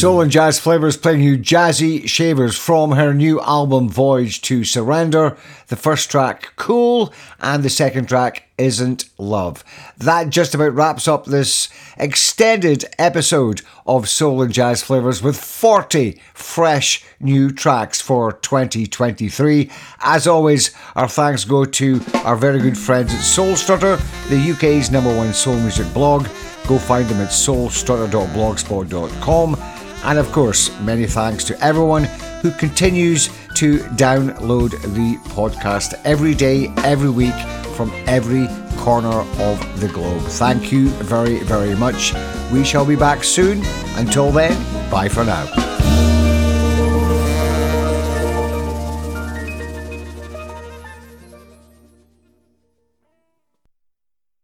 Soul 0.00 0.22
and 0.22 0.30
Jazz 0.30 0.58
Flavas 0.58 0.96
playing 0.96 1.20
you 1.20 1.36
Jazzy 1.36 2.08
Shavers 2.08 2.56
from 2.56 2.92
her 2.92 3.12
new 3.12 3.38
album 3.42 3.90
Voyage 3.90 4.40
to 4.40 4.64
Surrender. 4.64 5.36
The 5.66 5.76
first 5.76 6.10
track, 6.10 6.54
Cool, 6.56 7.12
and 7.38 7.62
the 7.62 7.68
second 7.68 8.08
track, 8.08 8.48
Isn't 8.56 9.04
Love. 9.18 9.62
That 9.98 10.30
just 10.30 10.54
about 10.54 10.72
wraps 10.72 11.06
up 11.06 11.26
this 11.26 11.68
extended 11.98 12.86
episode 12.98 13.60
of 13.86 14.08
Soul 14.08 14.40
and 14.40 14.54
Jazz 14.54 14.82
Flavas 14.82 15.22
with 15.22 15.36
40 15.36 16.18
fresh 16.32 17.04
new 17.20 17.50
tracks 17.50 18.00
for 18.00 18.32
2023. 18.32 19.70
As 20.00 20.26
always, 20.26 20.74
our 20.96 21.08
thanks 21.08 21.44
go 21.44 21.66
to 21.66 22.00
our 22.24 22.36
very 22.36 22.60
good 22.60 22.78
friends 22.78 23.12
at 23.12 23.20
Soul 23.20 23.54
Strutter, 23.54 23.96
the 24.30 24.50
UK's 24.50 24.90
number 24.90 25.14
one 25.14 25.34
soul 25.34 25.56
music 25.56 25.92
blog. 25.92 26.26
Go 26.66 26.78
find 26.78 27.06
them 27.06 27.20
at 27.20 27.28
soulstrutter.blogspot.com. 27.28 29.69
And 30.04 30.18
of 30.18 30.30
course, 30.32 30.70
many 30.80 31.06
thanks 31.06 31.44
to 31.44 31.64
everyone 31.64 32.04
who 32.42 32.50
continues 32.52 33.28
to 33.56 33.78
download 33.96 34.70
the 34.94 35.16
podcast 35.30 36.00
every 36.04 36.34
day, 36.34 36.72
every 36.78 37.10
week, 37.10 37.34
from 37.76 37.92
every 38.06 38.46
corner 38.78 39.20
of 39.38 39.80
the 39.80 39.88
globe. 39.88 40.22
Thank 40.22 40.72
you 40.72 40.88
very, 40.88 41.40
very 41.40 41.74
much. 41.76 42.14
We 42.52 42.64
shall 42.64 42.86
be 42.86 42.96
back 42.96 43.24
soon. 43.24 43.62
Until 43.96 44.30
then, 44.30 44.54
bye 44.90 45.08
for 45.08 45.24
now. 45.24 45.79